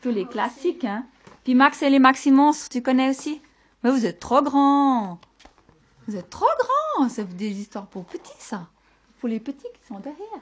Tous 0.00 0.10
les 0.10 0.26
classiques, 0.26 0.84
hein 0.84 1.06
Puis 1.44 1.54
Max 1.54 1.82
et 1.82 1.90
les 1.90 1.98
Maximons, 1.98 2.52
tu 2.70 2.82
connais 2.82 3.10
aussi? 3.10 3.42
Mais 3.82 3.90
vous 3.90 4.06
êtes 4.06 4.20
trop 4.20 4.42
grands 4.42 5.18
Vous 6.06 6.16
êtes 6.16 6.30
trop 6.30 6.46
grands 6.96 7.08
C'est 7.08 7.28
des 7.36 7.60
histoires 7.60 7.86
pour 7.86 8.04
petits, 8.04 8.32
ça. 8.38 8.68
Pour 9.20 9.28
les 9.28 9.40
petits 9.40 9.66
qui 9.74 9.86
sont 9.86 10.00
derrière. 10.00 10.40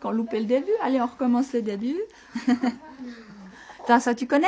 Qu'on 0.00 0.10
loupait 0.10 0.40
le 0.40 0.46
début. 0.46 0.70
Allez, 0.82 1.00
on 1.00 1.06
recommence 1.06 1.52
le 1.52 1.62
début. 1.62 1.96
Ça, 4.00 4.14
tu 4.14 4.26
connais? 4.26 4.46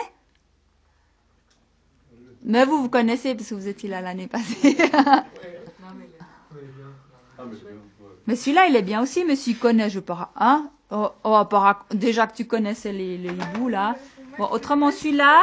Mais 2.42 2.64
vous, 2.64 2.83
vous 2.83 2.88
connaissez 2.88 3.35
parce 3.35 3.48
que 3.48 3.55
vous 3.55 3.68
étiez 3.68 3.88
là 3.88 4.00
l'année 4.00 4.26
passée. 4.26 4.76
mais 8.26 8.37
celui-là, 8.37 8.66
il 8.66 8.76
est 8.76 8.83
bien 8.83 9.03
aussi, 9.03 9.24
mais 9.24 9.37
s'il 9.37 9.59
connaît, 9.59 9.88
je 9.90 10.00
ra- 10.09 10.33
Hein? 10.37 10.70
Oh, 10.90 11.11
oh, 11.24 11.44
Déjà 11.92 12.26
que 12.26 12.35
tu 12.37 12.46
connaissais 12.46 12.92
les, 12.92 13.16
les 13.18 13.31
hiboux, 13.31 13.68
là. 13.68 13.96
Bon, 14.38 14.46
autrement, 14.46 14.90
celui-là... 14.90 15.40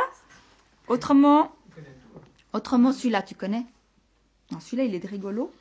Autrement... 0.87 1.51
Autrement, 2.53 2.91
celui-là, 2.91 3.21
tu 3.21 3.35
connais? 3.35 3.65
Celui-là, 4.59 4.83
il 4.83 4.95
est 4.95 4.99
de 4.99 5.07
rigolo. 5.07 5.51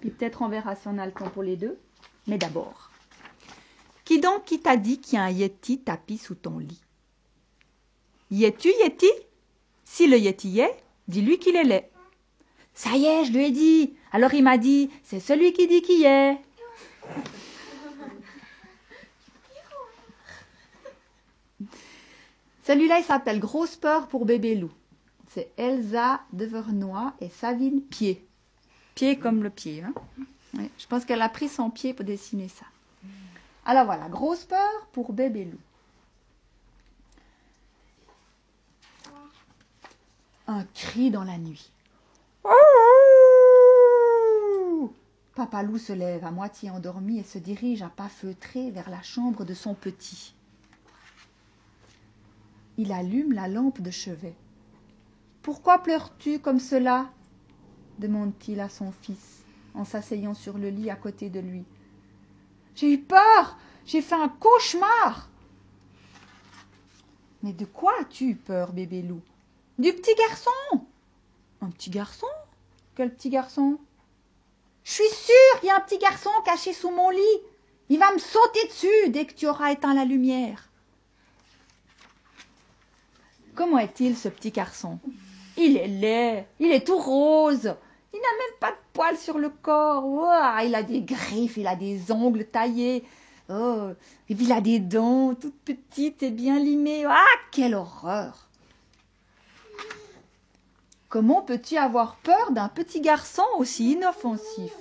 Puis 0.00 0.10
peut-être 0.10 0.42
on 0.42 0.48
verra 0.48 0.74
si 0.76 0.88
on 0.88 0.98
a 0.98 1.06
le 1.06 1.12
temps 1.12 1.28
pour 1.28 1.42
les 1.42 1.56
deux. 1.56 1.78
Mais 2.26 2.38
d'abord... 2.38 2.91
Qui 4.04 4.20
donc 4.20 4.44
qui 4.44 4.60
t'a 4.60 4.76
dit 4.76 5.00
qu'il 5.00 5.14
y 5.14 5.18
a 5.18 5.24
un 5.24 5.30
Yeti 5.30 5.78
tapis 5.78 6.18
sous 6.18 6.34
ton 6.34 6.58
lit? 6.58 6.80
Y 8.30 8.44
es-tu 8.44 8.68
Yeti 8.82 9.10
Si 9.84 10.06
le 10.06 10.18
Yeti 10.18 10.48
y 10.48 10.60
est, 10.60 10.76
dis-lui 11.08 11.38
qu'il 11.38 11.56
est 11.56 11.64
laid. 11.64 11.88
Ça 12.74 12.96
y 12.96 13.04
est, 13.04 13.24
je 13.26 13.32
lui 13.32 13.46
ai 13.46 13.50
dit. 13.50 13.94
Alors 14.10 14.34
il 14.34 14.42
m'a 14.42 14.58
dit, 14.58 14.90
c'est 15.04 15.20
celui 15.20 15.52
qui 15.52 15.66
dit 15.66 15.82
qu'il 15.82 16.00
y 16.00 16.04
est. 16.04 16.38
Celui-là, 22.64 23.00
il 23.00 23.04
s'appelle 23.04 23.40
Grosse 23.40 23.76
peur 23.76 24.06
pour 24.08 24.24
bébé 24.24 24.54
loup. 24.54 24.70
C'est 25.28 25.50
Elsa 25.56 26.20
Devernois 26.32 27.14
et 27.20 27.28
Savine 27.28 27.82
Pied. 27.82 28.24
Pied 28.94 29.18
comme 29.18 29.42
le 29.42 29.50
pied. 29.50 29.82
Hein? 29.82 29.94
Je 30.78 30.86
pense 30.86 31.04
qu'elle 31.04 31.22
a 31.22 31.28
pris 31.28 31.48
son 31.48 31.70
pied 31.70 31.94
pour 31.94 32.04
dessiner 32.04 32.48
ça. 32.48 32.66
Alors 33.64 33.84
voilà, 33.84 34.08
grosse 34.08 34.44
peur 34.44 34.86
pour 34.92 35.12
bébé 35.12 35.44
loup. 35.44 35.60
Un 40.48 40.64
cri 40.74 41.10
dans 41.10 41.24
la 41.24 41.38
nuit. 41.38 41.72
Papa 45.34 45.62
loup 45.62 45.78
se 45.78 45.92
lève 45.92 46.24
à 46.24 46.30
moitié 46.30 46.70
endormi 46.70 47.18
et 47.18 47.24
se 47.24 47.38
dirige 47.38 47.82
à 47.82 47.88
pas 47.88 48.08
feutrés 48.08 48.70
vers 48.70 48.90
la 48.90 49.00
chambre 49.02 49.44
de 49.44 49.54
son 49.54 49.74
petit. 49.74 50.34
Il 52.76 52.92
allume 52.92 53.32
la 53.32 53.48
lampe 53.48 53.80
de 53.80 53.90
chevet. 53.90 54.34
Pourquoi 55.40 55.78
pleures-tu 55.78 56.38
comme 56.38 56.60
cela? 56.60 57.10
demande-t-il 57.98 58.60
à 58.60 58.68
son 58.68 58.92
fils 58.92 59.44
en 59.74 59.84
s'asseyant 59.84 60.34
sur 60.34 60.58
le 60.58 60.68
lit 60.68 60.90
à 60.90 60.96
côté 60.96 61.30
de 61.30 61.40
lui. 61.40 61.64
J'ai 62.74 62.92
eu 62.92 62.98
peur. 62.98 63.56
J'ai 63.84 64.02
fait 64.02 64.14
un 64.14 64.28
cauchemar. 64.28 65.28
Mais 67.42 67.52
de 67.52 67.64
quoi 67.64 67.92
as-tu 68.00 68.30
eu 68.30 68.36
peur, 68.36 68.72
bébé 68.72 69.02
loup? 69.02 69.22
Du 69.78 69.92
petit 69.92 70.14
garçon. 70.14 70.86
Un 71.60 71.70
petit 71.70 71.90
garçon? 71.90 72.28
Quel 72.94 73.12
petit 73.12 73.30
garçon? 73.30 73.78
Je 74.84 74.92
suis 74.92 75.08
sûre, 75.08 75.60
il 75.62 75.66
y 75.66 75.70
a 75.70 75.76
un 75.76 75.80
petit 75.80 75.98
garçon 75.98 76.30
caché 76.44 76.72
sous 76.72 76.90
mon 76.90 77.10
lit. 77.10 77.40
Il 77.88 77.98
va 77.98 78.12
me 78.12 78.18
sauter 78.18 78.66
dessus 78.68 79.10
dès 79.10 79.26
que 79.26 79.34
tu 79.34 79.46
auras 79.46 79.72
éteint 79.72 79.94
la 79.94 80.04
lumière. 80.04 80.68
Comment 83.54 83.78
est-il 83.78 84.16
ce 84.16 84.28
petit 84.28 84.50
garçon? 84.50 84.98
Il 85.56 85.76
est 85.76 85.88
laid, 85.88 86.46
il 86.58 86.72
est 86.72 86.86
tout 86.86 86.98
rose, 86.98 87.74
il 88.14 88.20
n'a 88.20 88.38
même 88.38 88.58
pas 88.60 88.70
de 88.70 88.76
poils 88.92 89.16
sur 89.16 89.38
le 89.38 89.50
corps. 89.50 90.04
Il 90.64 90.74
a 90.74 90.82
des 90.82 91.02
griffes, 91.02 91.56
il 91.56 91.66
a 91.66 91.76
des 91.76 92.12
ongles 92.12 92.46
taillés. 92.46 93.04
Oh, 93.48 93.90
et 94.28 94.34
puis 94.34 94.44
il 94.44 94.52
a 94.52 94.60
des 94.60 94.78
dents 94.78 95.34
toutes 95.34 95.58
petites 95.60 96.22
et 96.22 96.30
bien 96.30 96.58
limées. 96.58 97.04
Ah, 97.06 97.24
quelle 97.50 97.74
horreur 97.74 98.48
Comment 101.08 101.42
peux-tu 101.42 101.76
avoir 101.76 102.16
peur 102.16 102.52
d'un 102.52 102.68
petit 102.68 103.02
garçon 103.02 103.44
aussi 103.58 103.92
inoffensif? 103.92 104.72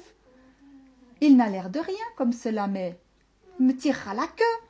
Il 1.19 1.35
n'a 1.35 1.49
l'air 1.49 1.69
de 1.69 1.79
rien 1.79 2.05
comme 2.15 2.31
cela, 2.31 2.67
mais 2.67 2.97
il 3.59 3.65
me 3.65 3.75
tirera 3.75 4.13
la 4.13 4.27
queue 4.27 4.65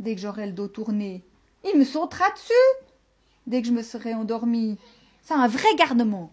dès 0.00 0.14
que 0.14 0.20
j'aurai 0.20 0.46
le 0.46 0.52
dos 0.52 0.66
tourné. 0.66 1.22
Il 1.64 1.78
me 1.78 1.84
sautera 1.84 2.28
dessus 2.30 2.88
dès 3.46 3.62
que 3.62 3.68
je 3.68 3.72
me 3.72 3.82
serai 3.82 4.14
endormie. 4.14 4.78
C'est 5.22 5.34
un 5.34 5.46
vrai 5.46 5.74
garnement. 5.76 6.32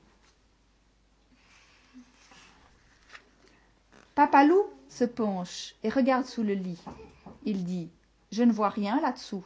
Papalou 4.17 4.63
se 4.89 5.03
penche 5.03 5.75
et 5.83 5.89
regarde 5.89 6.25
sous 6.25 6.41
le 6.41 6.55
lit. 6.55 6.81
Il 7.43 7.63
dit 7.63 7.91
Je 8.31 8.41
ne 8.41 8.51
vois 8.51 8.69
rien 8.69 8.99
là-dessous. 8.99 9.45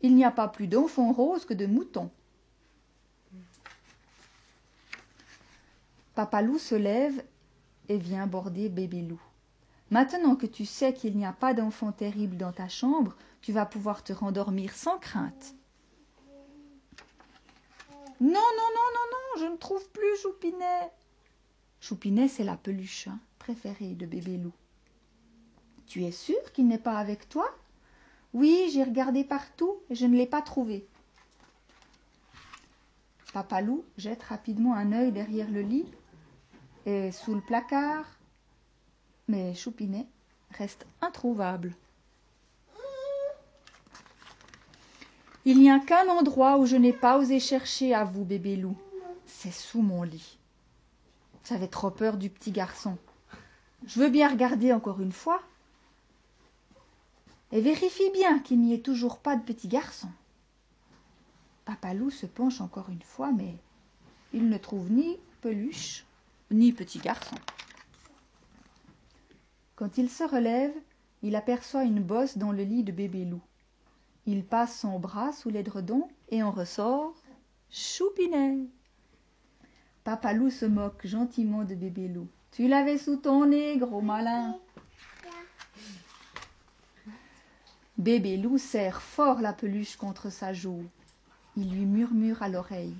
Il 0.00 0.16
n'y 0.16 0.24
a 0.24 0.32
pas 0.32 0.48
plus 0.48 0.66
d'enfants 0.66 1.12
roses 1.12 1.44
que 1.44 1.54
de 1.54 1.66
moutons. 1.66 2.10
Papalou 6.16 6.58
se 6.58 6.74
lève 6.74 7.24
et 7.88 7.96
vient 7.96 8.26
border 8.26 8.68
bébé 8.68 9.02
loup. 9.02 9.22
Maintenant 9.92 10.34
que 10.34 10.46
tu 10.46 10.66
sais 10.66 10.92
qu'il 10.92 11.16
n'y 11.16 11.24
a 11.24 11.32
pas 11.32 11.54
d'enfant 11.54 11.92
terrible 11.92 12.36
dans 12.36 12.50
ta 12.50 12.68
chambre, 12.68 13.14
tu 13.40 13.52
vas 13.52 13.66
pouvoir 13.66 14.02
te 14.02 14.12
rendormir 14.12 14.74
sans 14.74 14.98
crainte. 14.98 15.54
Non, 18.20 18.32
non, 18.32 18.32
non, 18.32 18.88
non, 18.94 19.06
non, 19.12 19.42
je 19.42 19.52
ne 19.52 19.56
trouve 19.56 19.88
plus 19.90 20.16
Choupinet. 20.20 20.90
Choupinet, 21.80 22.26
c'est 22.26 22.42
la 22.42 22.56
peluche 22.56 23.06
hein, 23.06 23.20
préférée 23.38 23.94
de 23.94 24.06
bébé 24.06 24.36
loup. 24.36 24.52
Tu 25.86 26.04
es 26.04 26.12
sûr 26.12 26.52
qu'il 26.52 26.68
n'est 26.68 26.78
pas 26.78 26.98
avec 26.98 27.28
toi? 27.28 27.48
Oui, 28.34 28.70
j'ai 28.72 28.84
regardé 28.84 29.24
partout 29.24 29.76
et 29.88 29.94
je 29.94 30.06
ne 30.06 30.16
l'ai 30.16 30.26
pas 30.26 30.42
trouvé. 30.42 30.86
Papalou 33.32 33.84
jette 33.96 34.22
rapidement 34.22 34.74
un 34.74 34.92
œil 34.92 35.12
derrière 35.12 35.50
le 35.50 35.62
lit 35.62 35.86
et 36.86 37.12
sous 37.12 37.34
le 37.34 37.40
placard, 37.40 38.06
mais 39.28 39.54
Choupinet 39.54 40.06
reste 40.50 40.86
introuvable. 41.00 41.74
Il 45.44 45.58
n'y 45.60 45.70
a 45.70 45.78
qu'un 45.78 46.08
endroit 46.08 46.58
où 46.58 46.66
je 46.66 46.76
n'ai 46.76 46.92
pas 46.92 47.18
osé 47.18 47.40
chercher 47.40 47.94
à 47.94 48.04
vous, 48.04 48.24
bébé 48.24 48.56
loup. 48.56 48.76
C'est 49.24 49.52
sous 49.52 49.80
mon 49.80 50.02
lit. 50.02 50.38
J'avais 51.48 51.68
trop 51.68 51.90
peur 51.90 52.18
du 52.18 52.28
petit 52.28 52.52
garçon. 52.52 52.98
Je 53.88 54.00
veux 54.00 54.10
bien 54.10 54.28
regarder 54.28 54.74
encore 54.74 55.00
une 55.00 55.12
fois. 55.12 55.40
Et 57.52 57.62
vérifie 57.62 58.10
bien 58.12 58.38
qu'il 58.38 58.60
n'y 58.60 58.74
ait 58.74 58.82
toujours 58.82 59.18
pas 59.18 59.34
de 59.34 59.42
petit 59.42 59.66
garçon. 59.66 60.08
Papalou 61.64 62.10
se 62.10 62.26
penche 62.26 62.60
encore 62.60 62.90
une 62.90 63.00
fois, 63.00 63.32
mais 63.32 63.54
il 64.34 64.50
ne 64.50 64.58
trouve 64.58 64.92
ni 64.92 65.16
peluche, 65.40 66.04
ni 66.50 66.74
petit 66.74 66.98
garçon. 66.98 67.36
Quand 69.74 69.96
il 69.96 70.10
se 70.10 70.24
relève, 70.24 70.74
il 71.22 71.34
aperçoit 71.34 71.84
une 71.84 72.02
bosse 72.02 72.36
dans 72.36 72.52
le 72.52 72.64
lit 72.64 72.84
de 72.84 72.92
bébé 72.92 73.24
loup. 73.24 73.40
Il 74.26 74.44
passe 74.44 74.78
son 74.78 74.98
bras 74.98 75.32
sous 75.32 75.48
l'édredon 75.48 76.08
et 76.28 76.42
en 76.42 76.50
ressort 76.50 77.14
Choupinet. 77.70 78.58
Papalou 80.04 80.50
se 80.50 80.66
moque 80.66 81.06
gentiment 81.06 81.64
de 81.64 81.74
bébé 81.74 82.08
loup. 82.08 82.28
Tu 82.52 82.68
l'avais 82.68 82.98
sous 82.98 83.16
ton 83.16 83.46
nez, 83.46 83.76
gros 83.76 84.00
malin. 84.00 84.58
Bébé 87.96 88.36
loup 88.36 88.58
serre 88.58 89.02
fort 89.02 89.40
la 89.40 89.52
peluche 89.52 89.96
contre 89.96 90.30
sa 90.30 90.52
joue. 90.52 90.84
Il 91.56 91.70
lui 91.72 91.84
murmure 91.84 92.42
à 92.42 92.48
l'oreille. 92.48 92.94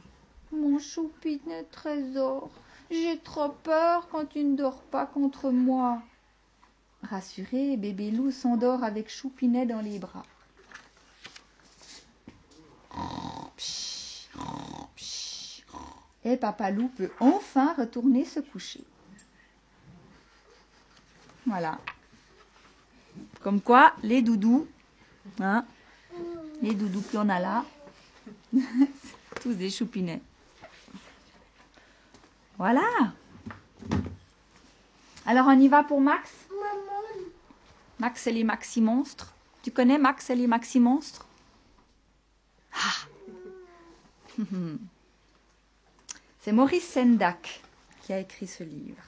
Mon 0.51 0.79
choupinet 0.79 1.65
trésor, 1.71 2.51
j'ai 2.91 3.19
trop 3.19 3.51
peur 3.51 4.09
quand 4.09 4.27
tu 4.27 4.43
ne 4.43 4.57
dors 4.57 4.83
pas 4.83 5.07
contre 5.07 5.51
moi. 5.51 6.03
Rassuré, 7.03 7.77
bébé 7.77 8.11
loup 8.11 8.33
s'endort 8.33 8.83
avec 8.83 9.09
Choupinet 9.09 9.67
dans 9.67 9.81
les 9.81 9.99
bras. 9.99 10.25
Et 16.25 16.37
Papalou 16.37 16.89
peut 16.89 17.11
enfin 17.21 17.73
retourner 17.75 18.25
se 18.25 18.41
coucher. 18.41 18.85
Voilà. 21.49 21.79
Comme 23.41 23.61
quoi, 23.63 23.95
les 24.03 24.21
doudous, 24.21 24.69
hein, 25.41 25.65
les 26.61 26.75
doudous 26.75 27.03
qu'on 27.11 27.29
a 27.31 27.41
là, 27.41 27.65
tous 29.41 29.55
des 29.55 29.71
choupinets. 29.71 30.21
Voilà. 32.59 32.83
Alors 35.25 35.47
on 35.47 35.59
y 35.59 35.69
va 35.69 35.85
pour 35.85 36.03
Max? 36.03 36.31
Max 37.99 38.27
et 38.27 38.33
les 38.33 38.45
maxi 38.45 38.83
monstres. 38.83 39.33
Tu 39.63 39.71
connais 39.71 39.99
Max 39.99 40.29
et 40.31 40.35
les 40.35 40.47
maxi 40.47 40.81
monstres? 40.81 41.27
Ah. 42.75 43.07
C'est 46.41 46.53
Maurice 46.53 46.89
Sendak 46.89 47.63
qui 48.03 48.13
a 48.13 48.19
écrit 48.19 48.47
ce 48.47 48.65
livre. 48.65 49.08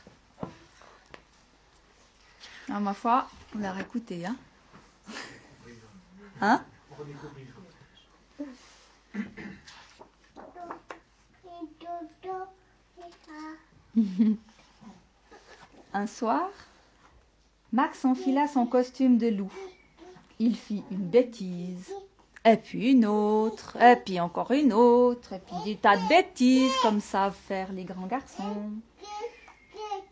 Ah, 2.73 2.79
ma 2.79 2.95
foi, 2.95 3.27
on 3.55 3.59
l'a 3.59 3.73
réécouté, 3.73 4.25
hein 4.25 4.37
Hein? 6.41 6.65
Un 15.93 16.07
soir, 16.07 16.49
Max 17.73 18.05
enfila 18.05 18.47
son 18.47 18.67
costume 18.67 19.19
de 19.19 19.27
loup. 19.27 19.53
Il 20.39 20.57
fit 20.57 20.85
une 20.93 21.09
bêtise, 21.09 21.93
et 22.45 22.57
puis 22.57 22.93
une 22.93 23.05
autre, 23.05 23.77
et 23.83 23.97
puis 23.97 24.21
encore 24.21 24.53
une 24.53 24.73
autre, 24.73 25.33
et 25.33 25.41
puis 25.41 25.57
des 25.65 25.77
tas 25.77 25.97
de 25.97 26.09
bêtises 26.09 26.73
comme 26.83 27.01
savent 27.01 27.35
faire 27.35 27.73
les 27.73 27.85
grands 27.85 28.07
garçons. 28.07 28.71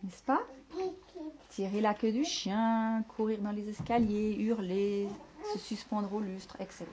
N'est-ce 0.02 0.24
pas? 0.24 0.42
Tirer 1.58 1.80
la 1.80 1.92
queue 1.92 2.12
du 2.12 2.24
chien, 2.24 3.02
courir 3.16 3.40
dans 3.40 3.50
les 3.50 3.68
escaliers, 3.68 4.36
hurler, 4.38 5.08
se 5.52 5.58
suspendre 5.58 6.14
au 6.14 6.20
lustre, 6.20 6.54
etc. 6.60 6.86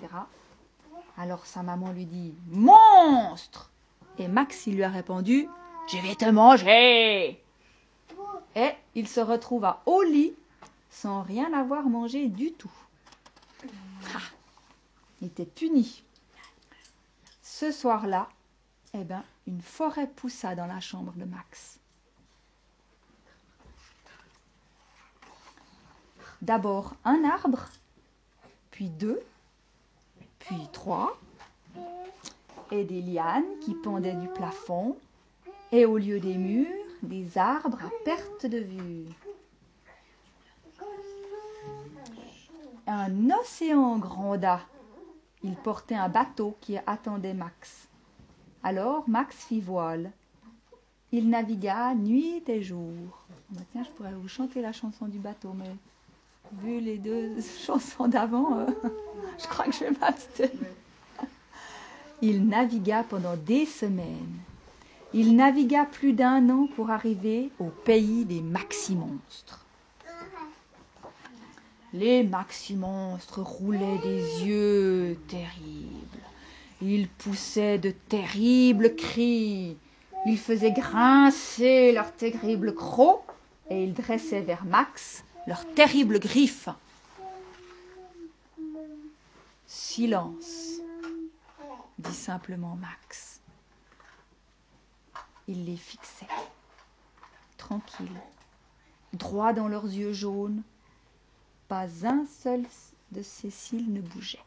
Alors 1.19 1.45
sa 1.45 1.61
maman 1.61 1.91
lui 1.91 2.05
dit 2.05 2.33
Monstre 2.47 3.69
Et 4.17 4.27
Max 4.27 4.65
lui 4.65 4.81
a 4.81 4.89
répondu 4.89 5.47
Je 5.87 5.97
vais 5.97 6.15
te 6.15 6.25
manger 6.25 7.39
Et 8.55 8.71
il 8.95 9.07
se 9.07 9.19
retrouva 9.19 9.83
au 9.85 10.01
lit 10.01 10.33
sans 10.89 11.21
rien 11.21 11.53
avoir 11.53 11.83
mangé 11.83 12.27
du 12.27 12.51
tout. 12.51 12.73
Il 15.21 15.27
était 15.27 15.45
puni. 15.45 16.01
Ce 17.43 17.71
soir-là, 17.71 18.29
eh 18.95 19.03
ben, 19.03 19.23
une 19.45 19.61
forêt 19.61 20.07
poussa 20.07 20.55
dans 20.55 20.65
la 20.65 20.79
chambre 20.79 21.13
de 21.17 21.25
Max. 21.25 21.79
D'abord 26.45 26.93
un 27.03 27.23
arbre, 27.23 27.69
puis 28.69 28.89
deux, 28.89 29.19
puis 30.37 30.67
trois, 30.71 31.19
et 32.69 32.83
des 32.83 33.01
lianes 33.01 33.57
qui 33.61 33.73
pendaient 33.73 34.13
du 34.13 34.27
plafond, 34.27 34.95
et 35.71 35.87
au 35.87 35.97
lieu 35.97 36.19
des 36.19 36.35
murs, 36.37 36.67
des 37.01 37.39
arbres 37.39 37.79
à 37.83 37.89
perte 38.03 38.45
de 38.45 38.59
vue. 38.59 39.05
Un 42.85 43.31
océan 43.31 43.97
gronda. 43.97 44.61
Il 45.41 45.55
portait 45.55 45.95
un 45.95 46.09
bateau 46.09 46.55
qui 46.61 46.77
attendait 46.85 47.33
Max. 47.33 47.87
Alors 48.61 49.09
Max 49.09 49.35
fit 49.35 49.61
voile. 49.61 50.11
Il 51.11 51.27
navigua 51.27 51.95
nuit 51.95 52.43
et 52.47 52.61
jour. 52.61 53.25
Tiens, 53.71 53.83
je 53.83 53.89
pourrais 53.89 54.13
vous 54.13 54.27
chanter 54.27 54.61
la 54.61 54.73
chanson 54.73 55.07
du 55.07 55.17
bateau, 55.17 55.53
mais 55.53 55.75
vu 56.53 56.79
les 56.79 56.97
deux 56.97 57.35
chansons 57.65 58.07
d'avant, 58.07 58.59
euh, 58.59 58.65
je 59.39 59.47
crois 59.47 59.65
que 59.65 59.71
je 59.73 59.79
vais 59.79 59.91
m'abstenir. 59.99 60.69
Il 62.21 62.47
navigua 62.47 63.03
pendant 63.03 63.35
des 63.35 63.65
semaines. 63.65 64.39
Il 65.13 65.35
navigua 65.35 65.85
plus 65.85 66.13
d'un 66.13 66.49
an 66.49 66.67
pour 66.75 66.89
arriver 66.89 67.51
au 67.59 67.65
pays 67.65 68.25
des 68.25 68.41
maxi-monstres. 68.41 69.65
Les 71.93 72.23
maxi-monstres 72.23 73.41
roulaient 73.41 73.99
des 73.99 74.45
yeux 74.45 75.17
terribles. 75.27 76.19
Ils 76.81 77.07
poussaient 77.07 77.77
de 77.77 77.91
terribles 77.91 78.95
cris. 78.95 79.77
Ils 80.25 80.37
faisaient 80.37 80.71
grincer 80.71 81.91
leurs 81.91 82.11
terribles 82.11 82.73
crocs 82.73 83.23
et 83.69 83.83
ils 83.83 83.93
dressaient 83.93 84.41
vers 84.41 84.65
Max 84.65 85.24
leurs 85.47 85.65
terribles 85.73 86.19
griffes. 86.19 86.69
Silence, 89.67 90.81
dit 91.99 92.13
simplement 92.13 92.75
Max. 92.75 93.41
Il 95.47 95.65
les 95.65 95.77
fixait, 95.77 96.27
tranquille, 97.57 98.19
droit 99.13 99.53
dans 99.53 99.67
leurs 99.67 99.85
yeux 99.85 100.13
jaunes. 100.13 100.63
Pas 101.67 101.87
un 102.03 102.25
seul 102.25 102.63
de 103.11 103.21
ses 103.21 103.49
cils 103.49 103.91
ne 103.91 104.01
bougeait. 104.01 104.43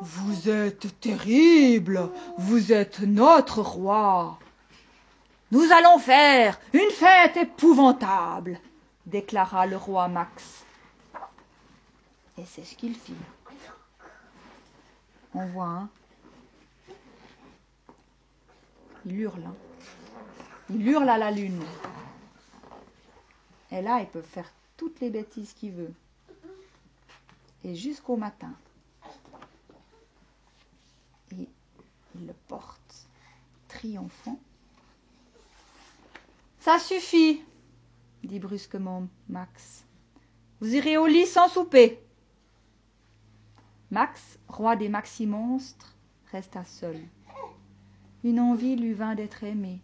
Vous 0.00 0.48
êtes 0.48 1.00
terrible, 1.00 2.10
vous 2.36 2.72
êtes 2.72 3.00
notre 3.00 3.62
roi. 3.62 4.38
Nous 5.50 5.72
allons 5.72 5.98
faire 5.98 6.58
une 6.72 6.90
fête 6.90 7.36
épouvantable, 7.36 8.60
déclara 9.06 9.66
le 9.66 9.76
roi 9.76 10.08
Max. 10.08 10.64
Et 12.36 12.44
c'est 12.44 12.64
ce 12.64 12.74
qu'il 12.76 12.94
fit. 12.94 13.14
On 15.34 15.46
voit, 15.46 15.66
hein 15.66 15.88
Il 19.06 19.20
hurle. 19.20 19.42
hein. 19.46 19.54
Il 20.70 20.86
hurle 20.86 21.08
à 21.08 21.16
la 21.16 21.30
lune. 21.30 21.62
Et 23.70 23.80
là, 23.80 24.00
il 24.00 24.06
peut 24.06 24.22
faire 24.22 24.50
toutes 24.76 25.00
les 25.00 25.10
bêtises 25.10 25.54
qu'il 25.54 25.72
veut. 25.72 25.94
Et 27.64 27.74
jusqu'au 27.74 28.16
matin. 28.16 28.52
Il 31.32 31.46
le 32.26 32.32
porte, 32.48 33.06
triomphant. 33.68 34.38
Ça 36.60 36.80
suffit, 36.80 37.40
dit 38.24 38.40
brusquement 38.40 39.06
Max. 39.28 39.84
Vous 40.60 40.74
irez 40.74 40.98
au 40.98 41.06
lit 41.06 41.26
sans 41.26 41.48
souper. 41.48 42.00
Max, 43.92 44.38
roi 44.48 44.74
des 44.74 44.88
maxi-monstres, 44.88 45.94
resta 46.32 46.64
seul. 46.64 46.98
Une 48.24 48.40
envie 48.40 48.74
lui 48.74 48.92
vint 48.92 49.14
d'être 49.14 49.44
aimé, 49.44 49.78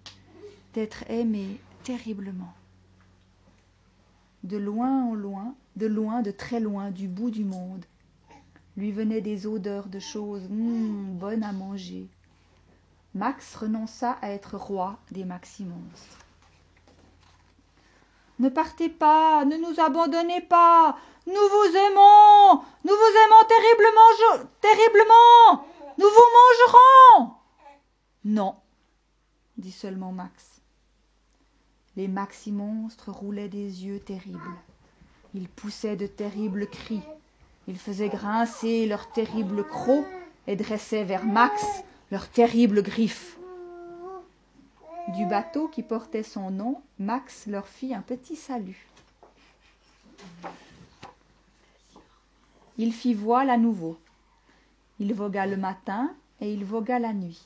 d'être 0.75 1.09
aimé 1.09 1.61
terriblement. 1.85 2.53
De 4.43 4.57
loin 4.57 5.05
en 5.05 5.15
loin, 5.15 5.55
de 5.77 5.87
loin, 5.87 6.23
de 6.23 6.33
très 6.33 6.59
loin, 6.59 6.91
du 6.91 7.07
bout 7.07 7.31
du 7.31 7.45
monde, 7.45 7.85
lui 8.77 8.91
venaient 8.91 9.21
des 9.21 9.47
odeurs 9.47 9.87
de 9.87 10.01
choses 10.01 10.45
hum, 10.51 11.17
bonnes 11.19 11.45
à 11.45 11.53
manger. 11.53 12.09
Max 13.15 13.55
renonça 13.55 14.19
à 14.21 14.31
être 14.31 14.57
roi 14.57 14.99
des 15.13 15.25
maxi-monstres. 15.25 16.24
Ne 18.39 18.49
partez 18.49 18.89
pas, 18.89 19.45
ne 19.45 19.57
nous 19.57 19.81
abandonnez 19.81 20.41
pas. 20.41 20.97
Nous 21.27 21.33
vous 21.33 21.77
aimons, 21.77 22.63
nous 22.85 22.93
vous 22.93 23.15
aimons 23.25 23.49
terriblement, 23.49 24.49
terriblement. 24.61 25.67
Nous 25.99 26.09
vous 26.09 27.19
mangerons. 27.21 27.35
Non, 28.25 28.57
dit 29.57 29.73
seulement 29.73 30.13
Max. 30.13 30.61
Les 31.97 32.09
maxi-monstres 32.09 33.11
roulaient 33.11 33.49
des 33.49 33.85
yeux 33.85 34.01
terribles. 34.01 34.41
Ils 35.35 35.49
poussaient 35.49 35.97
de 35.97 36.07
terribles 36.07 36.67
cris. 36.67 37.03
Ils 37.69 37.79
faisaient 37.79 38.09
grincer 38.09 38.87
leurs 38.87 39.11
terribles 39.13 39.65
crocs 39.65 40.07
et 40.47 40.57
dressaient 40.57 41.05
vers 41.05 41.25
Max 41.25 41.65
leurs 42.11 42.29
terribles 42.29 42.83
griffes. 42.83 43.39
Du 45.09 45.27
bateau 45.27 45.69
qui 45.69 45.83
portait 45.83 46.23
son 46.23 46.51
nom, 46.51 46.81
Max 46.99 47.47
leur 47.47 47.69
fit 47.69 47.95
un 47.95 48.01
petit 48.01 48.37
salut. 48.37 48.87
Il 52.79 52.93
fit 52.93 53.13
voile 53.13 53.51
à 53.51 53.59
nouveau. 53.59 53.99
Il 54.99 55.13
vogua 55.13 55.47
le 55.47 55.59
matin 55.59 56.11
et 56.41 56.53
il 56.53 56.65
vogua 56.65 56.99
la 56.99 57.13
nuit. 57.13 57.43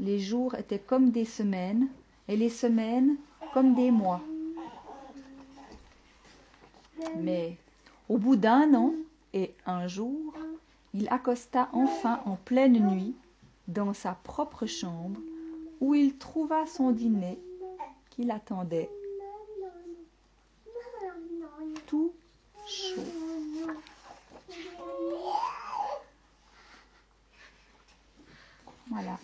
Les 0.00 0.18
jours 0.18 0.56
étaient 0.56 0.78
comme 0.80 1.10
des 1.10 1.24
semaines 1.24 1.88
et 2.26 2.36
les 2.36 2.50
semaines 2.50 3.16
comme 3.54 3.74
des 3.74 3.90
mois. 3.90 4.22
Mais 7.18 7.56
au 8.08 8.18
bout 8.18 8.36
d'un 8.36 8.74
an 8.74 8.92
et 9.32 9.54
un 9.66 9.86
jour, 9.86 10.34
il 10.94 11.08
accosta 11.10 11.68
enfin 11.72 12.20
en 12.24 12.36
pleine 12.36 12.78
nuit 12.90 13.14
dans 13.68 13.94
sa 13.94 14.12
propre 14.12 14.66
chambre 14.66 15.20
où 15.80 15.94
il 15.94 16.18
trouva 16.18 16.66
son 16.66 16.90
dîner 16.90 17.38
qui 18.10 18.24
l'attendait 18.24 18.90
tout 21.86 22.12
chaud. 22.66 23.02
Voilà. 28.90 29.18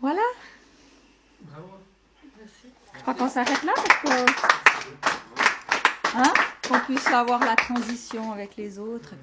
Voilà. 0.00 0.22
Bravo. 1.40 1.68
Merci. 2.38 2.52
Je 2.94 3.00
crois 3.00 3.14
qu'on 3.14 3.28
s'arrête 3.28 3.62
là 3.62 3.72
que. 4.02 4.26
Hein 6.16 6.32
Qu'on 6.66 6.80
puisse 6.80 7.06
avoir 7.08 7.40
la 7.40 7.56
transition 7.56 8.32
avec 8.32 8.56
les 8.56 8.78
autres. 8.78 9.14